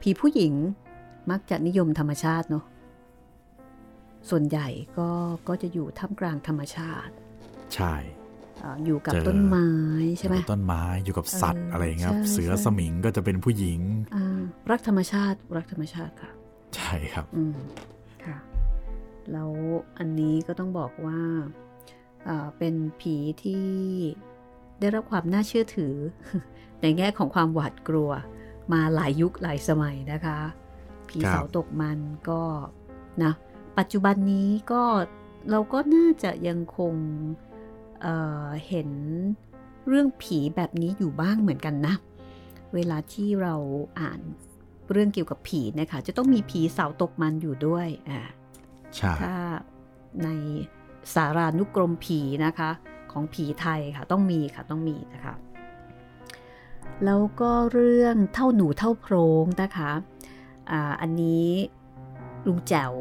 [0.00, 0.52] ผีผู้หญิง
[1.30, 2.64] มักจะนิยมธรรมชาติเนาะ
[4.30, 5.08] ส่วนใหญ่ก็
[5.48, 7.12] ก็จะอยู่ท่ามกลางธรรมชาติ
[7.74, 7.94] ใช่
[8.84, 9.68] อยู่กับต้นไม้
[10.18, 13.80] ใช่ไหมต้นไม้อยู่กับสัตว์อะไรเงี้ยเสือสมิงก็จะเป็นผู้หญิง
[14.70, 16.30] รักธรรมชาติรักธรรมชาติค่ะ
[16.76, 17.56] ใช่ครับอืม
[18.24, 18.36] ค่ะ
[19.32, 19.50] แล้ว
[19.98, 21.20] อันนี้ก็ต้องบอกว่า
[22.58, 23.66] เป็นผีที่
[24.80, 25.94] ได้รับความน่าเชื่อถือ
[26.82, 28.10] ในแง่ของความหวาดกลัว
[28.72, 30.38] มาหลายยุคหลายสมัยนะคะ
[31.08, 32.40] ผีเสาตกมันก็
[33.24, 33.32] นะ
[33.78, 34.82] ปัจจุบันนี้ก็
[35.50, 36.94] เราก็น่าจะยังคง
[38.02, 38.90] เเห็น
[39.88, 41.94] เรื่องผีแบบนี้อยู่บ้างเหมือนกันนะ
[42.74, 43.54] เวลาที่เรา
[44.00, 44.20] อ่าน
[44.92, 48.20] เรื่องเกี่ยวกับผีนะคะ จะต้องมีผีเสาตกมันอยู่ด้วยอ่า
[49.22, 49.34] ถ้า
[50.24, 50.28] ใน
[51.14, 52.70] สารานุกรมผีนะคะ
[53.12, 55.34] ของผีไทยค่ะต้องมีค่ะต้องมีนะคะ
[57.04, 59.92] แล้วก็เรื่องเท่าหนูเท่าโพรงนะคะ
[60.70, 61.48] อ่าอันนี้
[62.46, 62.94] ลุงแจ๋ว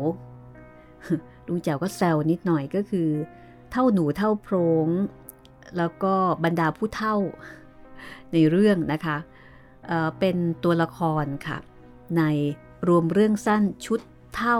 [1.47, 3.09] ลุงแจ๋วก็แซวนิดหน่อยก็คือ
[3.71, 4.87] เท่าหนูเท่าโพรง
[5.77, 6.13] แล้วก็
[6.43, 7.15] บรรดาผู้เท่า
[8.33, 9.17] ในเรื่องนะคะ
[9.87, 11.57] เเป็นตัวละครค่ะ
[12.17, 12.23] ใน
[12.87, 13.99] รวมเรื่องสั้นชุด
[14.35, 14.57] เท่า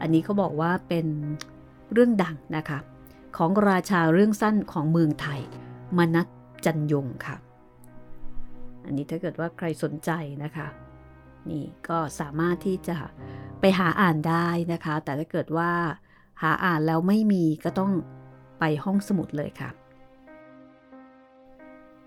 [0.00, 1.06] อันนี้เขาบอกว่าเป็น
[1.92, 2.78] เรื่องดังนะคะ
[3.36, 5.40] ของราชาเรื่องสั้นของเมืองไทย
[5.98, 6.26] มนัท
[6.64, 7.36] จันยงค่ะ
[8.84, 10.10] อันนี้ถ้าเกิดว่าใครสนใจ
[10.44, 10.66] นะคะ
[11.50, 12.96] นี่ก็สามารถที่จะ
[13.60, 15.70] ไปหาอ่านได้นะคะ แต่ถ้าเกิดว่า
[16.42, 17.92] หาอ่านแล้วไม่มีก็ต้อง
[18.58, 19.70] ไปห้องสมุดเลยค่ะ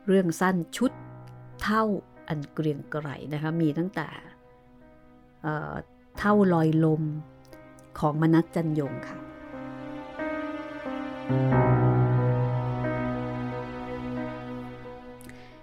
[0.07, 0.91] เรื่องสั้นชุด
[1.61, 1.83] เท่า
[2.27, 4.07] อันเกรียงไกรนะคะ มีตั้งแต่
[6.19, 7.03] เท่าลอยลม
[7.99, 9.17] ของมนัสจันยงค่ะ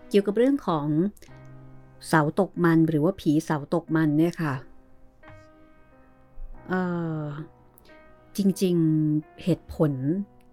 [0.08, 0.86] เกี่ยวกับเรื่องของ
[2.08, 4.54] เสาตกมันหรือว่าผีเสาตกมันเนี่ยค่ะ
[8.36, 9.92] จริงๆเหตุผล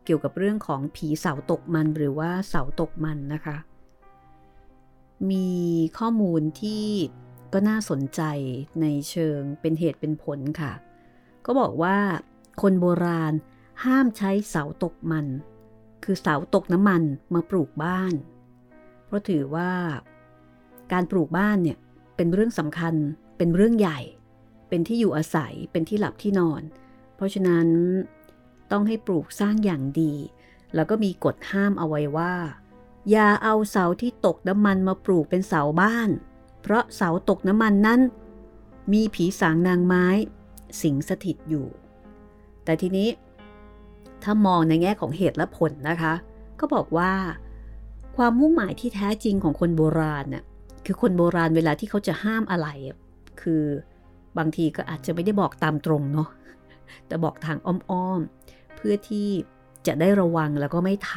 [0.06, 3.58] เกี่ยวกับเรื่องของผีเสาตกมันหรือว่าเสาตกมันนะคะ
[5.32, 5.50] มี
[6.00, 6.86] ข้อมูลที่
[7.54, 8.22] ก็น่าสนใจ
[8.82, 10.74] ในเชิงเป็นเหตุเป็นผลค่ะ
[11.46, 11.98] ก็บอกว่า
[12.62, 13.34] คนโบราณ
[13.84, 15.26] ห้ามใช้เสาตกมัน
[16.04, 17.04] คือเสาตกน้ำมัน
[17.34, 18.14] มาปลูกบ้าน
[19.06, 19.72] เพราะถือว่า
[20.92, 21.78] การปลูกบ้านเนี่ย
[22.16, 22.96] เป็นเรื่องสำคัญ
[23.38, 24.00] เป็นเรื่องใหญ่
[24.70, 26.62] เป็นที่อยู่อาศัย เป็นที่หลับที่นอน
[27.16, 27.68] เพราะฉะนั้น
[28.72, 30.14] ต้องให้ปลูกสร้างอย่างดี
[30.76, 32.34] แล้วก็มีกฎห้ามเอาไว้ว่า
[33.12, 36.10] อย่าเอาเสาที่ตกน้ำมันมาปลูกเป็นเสาบ้าน
[36.62, 38.00] เพราะเสาตกน้ำมันนั้น
[38.94, 40.06] มีผีสางนางไม้
[40.82, 41.68] สิงสถิตอยู่
[42.64, 43.10] แต่ทีนี้
[44.24, 46.14] ถ้ามองในแง่ของเหตุและผลนะคะ
[46.60, 47.14] ก็บอกว่า
[48.16, 50.44] ความมุ่งหมายที่แท้จริงของคนโบราณน่ะ
[50.86, 52.68] คือคนโบราณเวลาที่เขาจะห้ามอะไร
[53.42, 53.64] คือ
[54.38, 56.30] บางทีก็อาจจะไม่ได้บอกตามตรงเนาะ
[57.08, 59.30] แต่บอกทางอ้อมๆ เพื่อที่
[59.88, 61.12] จะได้ระวังแล้วก็ไม่ท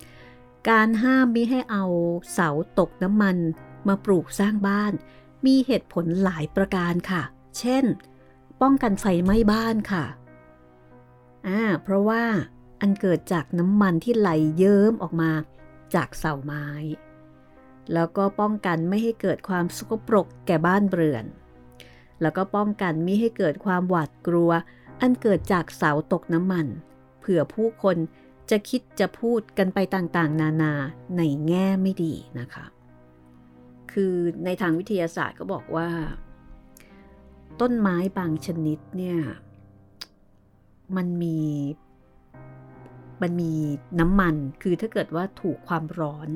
[0.00, 1.84] ำการห้ามม่ให้เอา
[2.32, 3.36] เสาตกน้ำมัน
[3.88, 4.92] มาปลูกสร้างบ้าน
[5.46, 7.22] มีเหตุผลหลายประการค่ะ
[7.58, 7.84] เช่น
[8.62, 10.04] ป้องกันไฟไหม้บ้านค่ะ
[11.46, 12.22] อ่าเพราะว่า
[12.80, 15.30] อันเกิดจากน้ำมันที่ไหลเยิ้มออกมา
[15.94, 16.66] จากเสาไม้
[17.92, 21.24] แล้วก็ป้องกันไม่ให้เกิดความสกปรกแก่บ้านเรือน
[22.20, 24.50] แล้วก็ป้องกันม่ให้เกิดความหวาดกลัว
[25.00, 26.66] อันเกิดจากเสาตกน้ำมัน
[27.20, 27.96] เผื่อผู้คน
[28.50, 30.72] จะคิดจะพูดกันไปต่างๆ นานา
[31.16, 32.66] ในแง่ไม่ดีนะคะ
[33.92, 34.14] คือ
[34.44, 35.88] ในทางวิทยาศาสตร์ก็บอกว่า
[37.60, 39.18] ต้นไม้บางชนิดเนี่ย
[40.96, 41.38] มันมี
[43.22, 43.52] มันมี
[44.00, 46.28] น้ำมัน คือถ้าเกิดว่าถูกความร้อน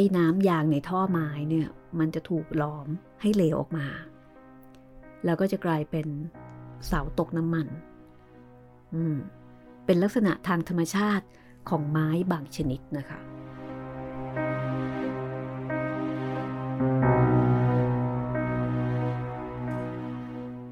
[0.00, 2.86] อ้น้ำยางในท่อไม้เนี่ยมันจะถูกล้อม
[3.20, 3.86] ให้เหลวออกมา
[5.24, 6.06] แล้วก็จะกลายเป็น
[6.86, 7.66] เสาตกน้ำมัน
[8.94, 9.16] อืม
[9.86, 11.26] เป็นลักษณะทางธรรมชาติ
[11.68, 13.20] ของไม้บางชนิดนะคะ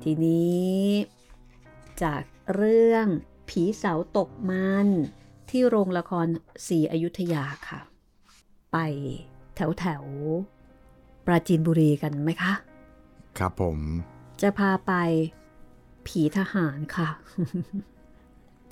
[0.03, 0.79] ทีนี้
[2.03, 2.23] จาก
[2.55, 3.07] เรื่อง
[3.49, 4.89] ผีเสาตกมัน
[5.51, 6.27] ที่โรงละคร
[6.67, 7.81] สีอยุธยาค่ะ
[8.73, 8.79] ไป
[9.55, 10.05] แถวแถว
[11.27, 12.53] ปราจีนบุรีกันไหมคะ
[13.39, 13.79] ครับผม
[14.41, 14.93] จะพาไป
[16.07, 17.09] ผีทหารค่ะ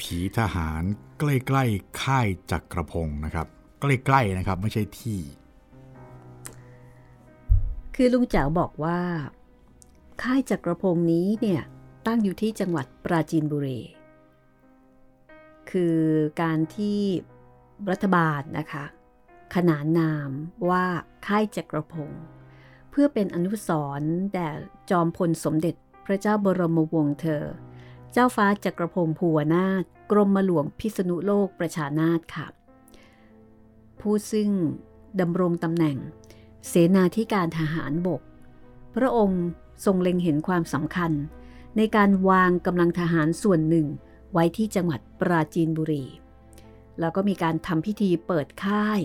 [0.01, 0.83] ผีทหาร
[1.19, 3.47] ใกล้ๆค่ายจักรพงศ์นะครับ
[3.81, 5.21] ใกล้ๆนะครับ ไม่ใช่ที่
[7.95, 8.99] คือลุงแจ๋วบอกว่า
[10.23, 11.63] ค่ายจักรพงศ์นี้เนี่ย
[12.07, 13.81] ตั้งอยู่ที่จังหวัดปราจีนบุรี
[15.71, 15.99] คือ
[16.43, 17.01] การที่
[17.91, 18.85] รัฐบาลนะคะ
[19.55, 20.31] ขนานนาม
[20.71, 20.85] ว่า
[21.27, 22.25] ค่ายจักรพงศ์
[22.91, 23.71] เพื่อเป็นอนุส
[24.01, 24.51] รณ์แด่
[24.91, 25.75] จอมพลสมเด็จ
[26.07, 27.45] พระเจ้าบรมวงศ์เธอ
[28.13, 32.47] เจ้าฟ้าจักรพงศ์ภูวนาถกรมหลวงพิษณุโลกประชานาถค่ะ
[34.01, 34.51] ผู้ซึ่ง
[35.21, 35.97] ดำรงตำแหน่ง
[36.69, 38.23] เสนาธิการทหารบก
[38.95, 39.45] พระองค์
[39.85, 41.13] ทรงเล็งเห็นความสำคัญ
[41.77, 43.87] ในการวางกำลังทหารส่วนหนึ่ง
[44.33, 46.05] ไว้ที่จังหวัดปราจีนบุรี
[47.01, 49.01] แล้วก็มีการทำพิธีเปิดค่าย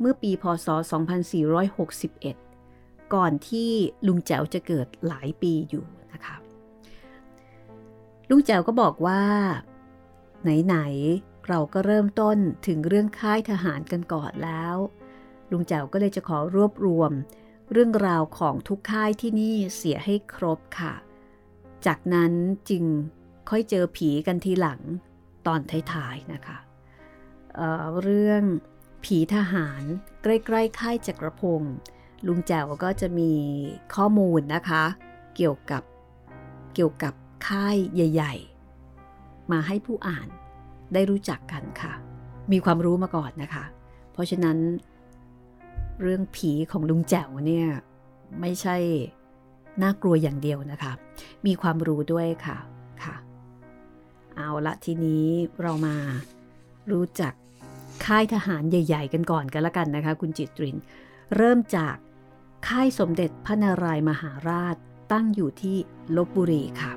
[0.00, 0.68] เมื่อปีพศ
[1.90, 3.70] 2461 ก่อนที่
[4.06, 6.36] ลุงแจ๋วจะเกิดหลายปีอยู่นะคะ
[8.30, 9.22] ลุงแจ๋วก็บอกว่า
[10.42, 10.76] ไหน
[11.12, 14.76] ๆ เราก็เริ่มต้นถึงเรื่องค่ายทหารกันก่อนแล้ว
[15.50, 17.12] ลุงแจ๋วก็เลยจะขอรวบรวม
[17.72, 20.94] เรื่องราวของทุกค่ายที่นี่เสียให้ครบค่ะ
[21.86, 22.32] จากนั้น
[22.70, 22.84] จึง
[23.50, 24.80] ค่อยเจอผีกันทีหลัง
[25.46, 25.60] ตอน
[25.92, 26.58] ท้ายๆนะคะ
[27.54, 28.42] เเรื่อง
[29.04, 29.82] ผีทหาร
[30.22, 31.74] ใกล้ๆค่ายจักรพงศ์
[32.26, 33.32] ลุงแจ๋วก็จะมี
[33.94, 34.84] ข้อมูลนะคะ
[35.36, 35.82] เกี่ยวกับ
[36.74, 37.14] เกี่ยวกับ
[37.46, 38.34] ค่ายใหญ่
[38.94, 40.28] ๆ มาให้ผู้อ่าน
[40.92, 41.92] ได้รู้จักกันค่ะ
[42.52, 43.64] มีความรู้มาก่อนนะคะ
[44.12, 44.58] เพราะฉะนั้น
[46.02, 47.68] เรื่องผีของลุงแจ๋วเนี่ย
[48.40, 48.76] ไม่ใช่
[49.82, 50.92] น่ากลัวอย่างเดียวนะคะ
[51.46, 52.58] มีความรู้ด้วยค่ะ
[53.04, 53.16] ค่ะ
[54.36, 55.26] เอาละทีนี้
[55.62, 55.96] เรามา
[56.92, 57.32] รู้จัก
[58.06, 60.76] ค่ายทหารใหญ่ ๆ กันก่อนกันละกันนะคะ คุณจิตริน
[61.36, 61.96] เริ่มจาก
[62.68, 64.76] ค่ายสมเด็จพระนารายมหาราช
[65.12, 65.76] ตั้งอยู่ที่
[66.16, 66.92] ลบบุรีค่ะ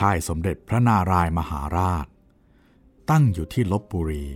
[0.00, 2.06] ค่ายสมเด็จพระนารายมหาราช
[3.10, 4.26] ตั้งอยู่ที่ลบบุรี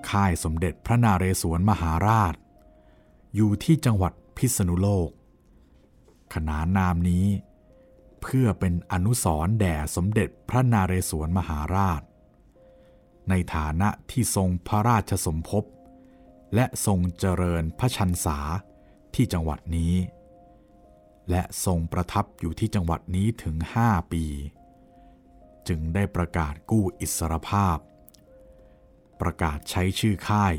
[0.10, 2.36] ค่ายสมเด็จพระนาเรศวรมหาราช
[3.36, 5.10] อยู่ที่จังหวัดพิษณุโลก
[6.34, 7.26] ขนานนามนี้
[8.22, 12.02] เพื่อเป็นอนุสรณ์แด่สมเด็จพระนาเรศวรมหาราช
[13.30, 15.64] ในฐานะที่ทรงพระราชสมภพ
[16.56, 18.40] และทรงเจริญพระชันษา
[19.16, 19.94] ที่จังหวัดนี้
[21.30, 23.56] และทรงประทับอยู่ที่จังหวัดนี้ถึง
[23.86, 24.26] 5ปี
[25.68, 27.78] จึงได้ประกาศกู้อิสรภาพ
[29.22, 30.56] ประกาศใช้ชื่อค่าย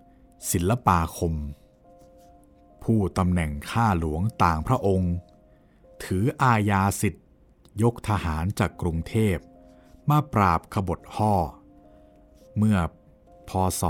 [0.50, 1.34] ศิลปาคม
[2.82, 5.14] ผู้ตำแหน่งข้าหลวงต่างพระองค์
[6.04, 7.26] ถืออาญาสิทธิ์
[7.82, 9.36] ยกทหารจากกรุงเทพ
[10.10, 11.34] มาปราบขบฏห่อ
[12.56, 12.78] เมื่อ
[13.48, 13.50] พ
[13.80, 13.82] ศ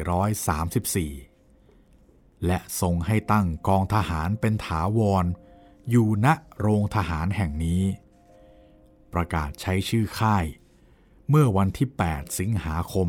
[0.00, 5.24] 2434 และทรงให้ตั้งกองทหารเป็นถาวร
[5.90, 6.26] อยู่ณ
[6.58, 7.82] โรงทหารแห่งนี้
[9.12, 10.44] ประกาศใช้ชื่อค่าย
[11.28, 13.08] เมื่อวันที่ 8 สิงหาคม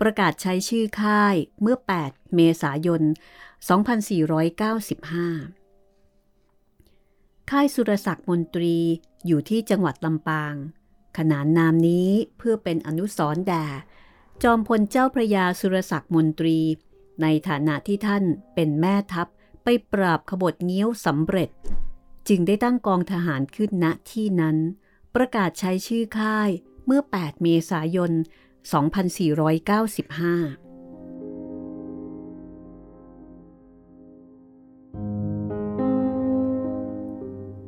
[0.00, 1.76] ประกาศใช้ชื่อค่ายเมื่อ
[2.06, 3.10] 8 เมษายน 2495
[7.50, 8.76] ค่ายสุรศักดิ์มนตรี
[9.26, 10.54] อยู่ที่จังหวัดลำปาง
[11.18, 13.66] ขนานนามนี้เพื่อเป็นอนุสรณ์แด่
[14.42, 16.58] จอมพลเจ้าพระยาสุรศักดิ์มนตรี
[17.22, 18.24] ในฐานะที่ท่าน
[18.54, 19.28] เป็นแม่ทัพ
[19.64, 21.50] ไปปราบขบฏเงี้ยวสำเร็จ
[22.28, 24.56] จึงได้ตั้งกองทหารขึ้นณที่นั้น
[25.14, 26.50] ประกาศใช้ชื่อค่าย
[26.86, 28.39] เมื่อ 8 เมษายน 2495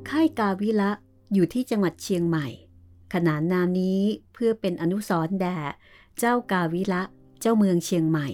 [0.08, 0.90] ค่ายกาวิละ
[1.32, 2.46] อยู่ที่จังหวัดเชียงใหม่
[3.14, 5.58] ขนานนามนี้เพื่อเป็นอนุสรณ์แด่
[6.18, 7.02] เจ้ากาวิละ
[7.40, 8.28] เจ้าเมืองเชียงใหม่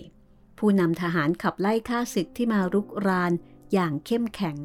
[0.58, 3.32] ผู้นำทหารขับไล่ข้าศึกที่มารุกราน
[3.72, 4.58] อย่างเข้มแข็ง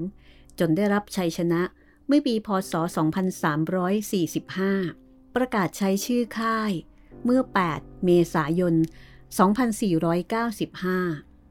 [0.60, 1.62] จนได้รับชัยชนะ
[2.08, 2.74] เมื่อปีพศ
[4.04, 6.72] 2345 ประกาศใช้ชื่อค่าย
[7.24, 7.42] เมื่อ
[7.74, 8.76] 8 เมษายน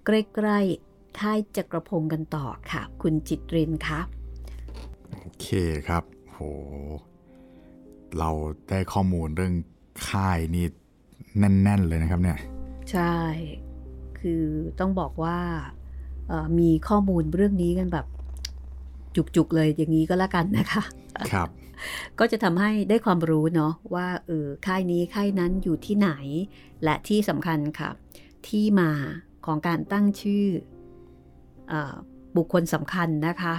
[0.07, 4.07] ใกล้ๆค่ายจักรพงศ์กันต่อค่ะ คุณจิตรินครับ
[5.11, 5.47] โอเค
[5.89, 6.39] ครับโห
[8.19, 8.31] เรา
[8.69, 9.55] ได้ข้อมูลเรื่อง
[10.09, 10.67] ค่ายนี่
[11.39, 12.39] แน่น ๆ เลยนะครับเนี่ย
[12.91, 13.17] ใช่
[14.19, 14.45] คือ
[14.81, 15.39] ต้องบอกว่า
[16.59, 18.07] มีข้อมูลเรื่องนี้กันแบบ
[19.37, 20.83] จุก ๆ เลยอย่างนี้ก็แล้วกันนะคะ
[21.33, 21.49] ครับ
[22.19, 26.11] ก็จะทำให้ได้ความรู้เนาะว่าเออค่ายนี้ค่ายนั้นอยู่ที่ไหน
[26.85, 27.91] และที่สำคัญค่ะ
[28.49, 28.91] ที่มา
[29.47, 30.47] ของการตั้งชื่อ
[31.73, 31.75] อ
[32.37, 33.55] บุคคลสำคัญนะคะ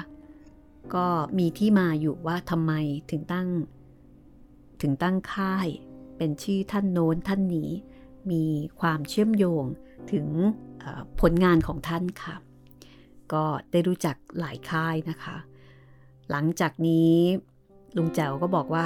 [0.96, 1.08] ก็
[1.38, 2.74] มีที่มาอยู่ว่าทำไม
[3.12, 3.48] ถึงตั้ง
[4.82, 5.68] ถึงตั้งค่าย
[6.18, 7.70] เป็นชื่อท่านโน้นท่านนี้
[8.32, 8.44] มี
[8.80, 9.64] ความเชื่อมโยง
[10.12, 10.28] ถึง
[11.22, 12.36] ผลงานของท่านค่ะ
[13.34, 15.38] ก็ได้รู้จักหลายค่ายนะคะ
[16.32, 17.14] หลังจากนี้
[17.98, 18.86] ลุงแจ๋วก็บอกว่า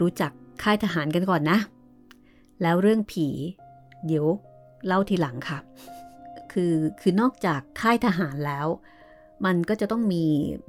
[0.00, 1.58] รู้จักค่ายทหารกันก่อนนะ
[2.62, 3.28] แล้วเรื่องผี
[4.06, 4.26] เดี๋ยว
[4.86, 5.58] เล่าทีหลังค่ะ
[6.52, 8.66] คือคือนอกจากค่ายทหารแล้ว
[9.44, 10.24] มันก็จะต้องมี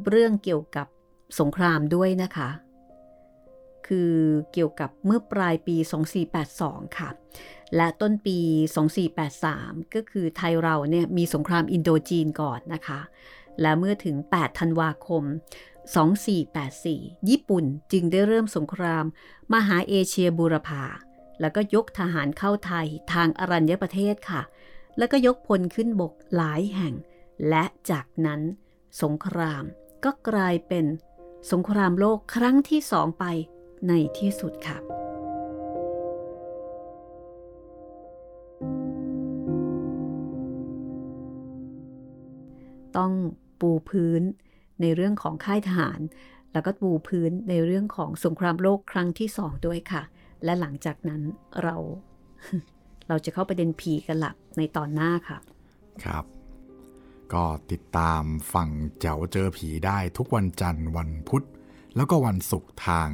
[0.07, 0.87] เรื่องเกี่ยวกับ
[1.39, 2.49] สงครามด้วยนะคะ
[3.87, 4.13] คือ
[4.53, 5.75] เกี่ยวกับเมื่อปลายปี
[6.37, 7.09] 2482 ค่ะ
[7.75, 8.37] และต้นปี
[9.15, 12.99] 2483 ก็คือไทยเราเนี่ยมีสงครามอินโดจีนก่อนนะคะ
[13.61, 15.23] และเมื่อถึง 8 ธันวาคม
[16.53, 19.05] 2484 ญี่ปุ่นจึงได้เริ่มสงคราม
[19.53, 20.83] มหาเอเชียบูรพา
[21.39, 24.41] แล้วก็ยกทหารเข้าไทยทางอรัญญประเทศค่ะ
[24.97, 26.93] แล้วก็ยกพลขึ้นบกหลายแห่ง
[27.49, 28.41] และจากนั้น
[29.01, 29.63] สงคราม
[30.03, 30.85] ก็กลายเป็น
[31.51, 33.25] สงครามโลกครั้งที่สองไป
[33.87, 34.77] ในที่สุดค่ะ
[42.97, 43.13] ต้อง
[43.59, 44.21] ปูพื้น
[44.81, 45.99] ในเรื่องของค่ายทหาร
[46.53, 50.03] แล้วก็ปูพื้นในเรื่องของสงครามโลกครั้งที่สองด้วยค่ะ
[50.43, 51.21] และหลังจากนั้น
[51.63, 51.75] เรา
[53.07, 55.37] เราจะเข้าประเด็นผีกันหลักในตอนหน้าค่ะ
[56.05, 56.25] ครับ
[57.33, 58.69] ก็ติดตามฝั่ง
[58.99, 61.45] เจ๋วเจอผีได้ทุกวันจันทร์วันพุธ
[61.95, 63.09] แล้วก็วันศุกร์ทาง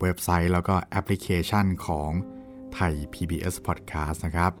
[0.00, 2.10] เว็บไซต์แล้วก็แอปพลิเคชันของ
[2.74, 4.52] ไทย PBS Podcast นะครับ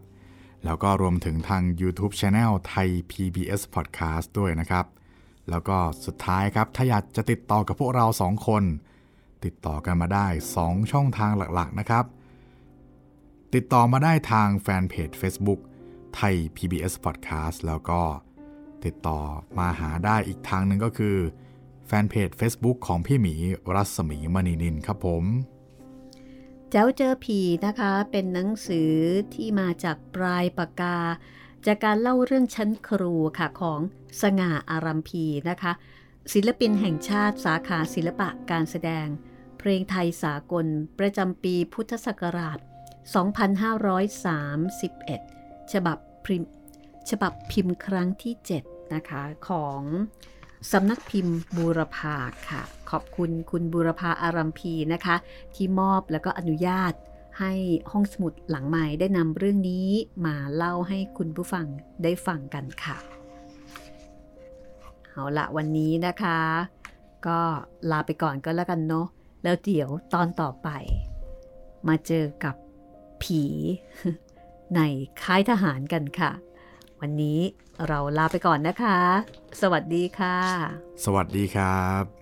[0.64, 4.86] แล้วก็รวมถึงทาง YouTube Channel ไทย PBS Podcast ด้วยนะครับ
[5.50, 5.76] แล้วก็
[6.06, 8.62] สุดท้ายครับ ถ้าอยากจะติดต่อกับพวกเราสองคน
[9.44, 10.26] ติดต่อกันมาได้
[10.58, 12.04] 2 ช่องทางหลักๆนะครับ
[13.54, 15.60] ติดต่อมาได้ทางแฟนเพจ Facebook
[16.14, 18.00] ไทย PBS Podcast แล้วก็
[18.84, 19.20] ติดต่อ
[19.58, 21.16] มาหาได้อีกทางหนึ่งก็คือ
[21.86, 23.34] แฟนเพจ Facebook ของพี่หมี
[23.74, 25.24] รัศมีมณีนินครับผม
[26.70, 28.92] เจ้าเจอผีนะคะ เป็นหนังสือ
[29.34, 30.96] ที่มาจากปลายปากกา
[31.66, 33.80] จากการเล่าเรื่องชั้นครูค่ะของ
[34.22, 35.72] สง่าอารัมพีนะคะ
[36.32, 39.06] ศิลปินแห่งชาติสาขาศิลปะการแสดง
[39.58, 40.66] เพลงไทยสากล
[40.98, 42.58] ประจำปีพุทธศักราช
[45.00, 46.42] 2531 ฉบับพิม
[47.10, 48.34] ฉบับพิมพ์ครั้งที่
[48.64, 49.82] 7 นะคะของ
[50.72, 52.16] สำนักพิมพ์บูรพา
[52.48, 55.16] ค่ะ ขอบคุณคุณบูรพาอารัมพีนะคะ
[55.54, 56.92] ที่มอบแล้วก็อนุญาต
[57.38, 57.52] ให้
[57.90, 59.88] ห้องสมุดหลังใหม่ได้นำเรื่องนี้
[60.26, 61.66] มาเล่าให้คุณผู้ฟัง
[62.02, 62.96] ได้ฟังกันค่ะ
[65.08, 66.38] เอาละวันนี้นะคะ
[67.26, 67.40] ก็
[67.90, 69.06] ลาไปก่อนก็แล้วกันเนาะ
[69.42, 70.68] แล้วเดี๋ยวตอนต่อไป
[71.88, 72.54] มาเจอกับ
[73.22, 73.42] ผี
[74.74, 74.80] ใน
[75.22, 76.32] ค่ายทหารกันค่ะ
[77.00, 77.38] วันนี้
[77.88, 78.98] เราลาไปก่อนนะคะ
[79.60, 80.36] สวัสดีค่ะ
[81.04, 82.21] สวัสดีครับ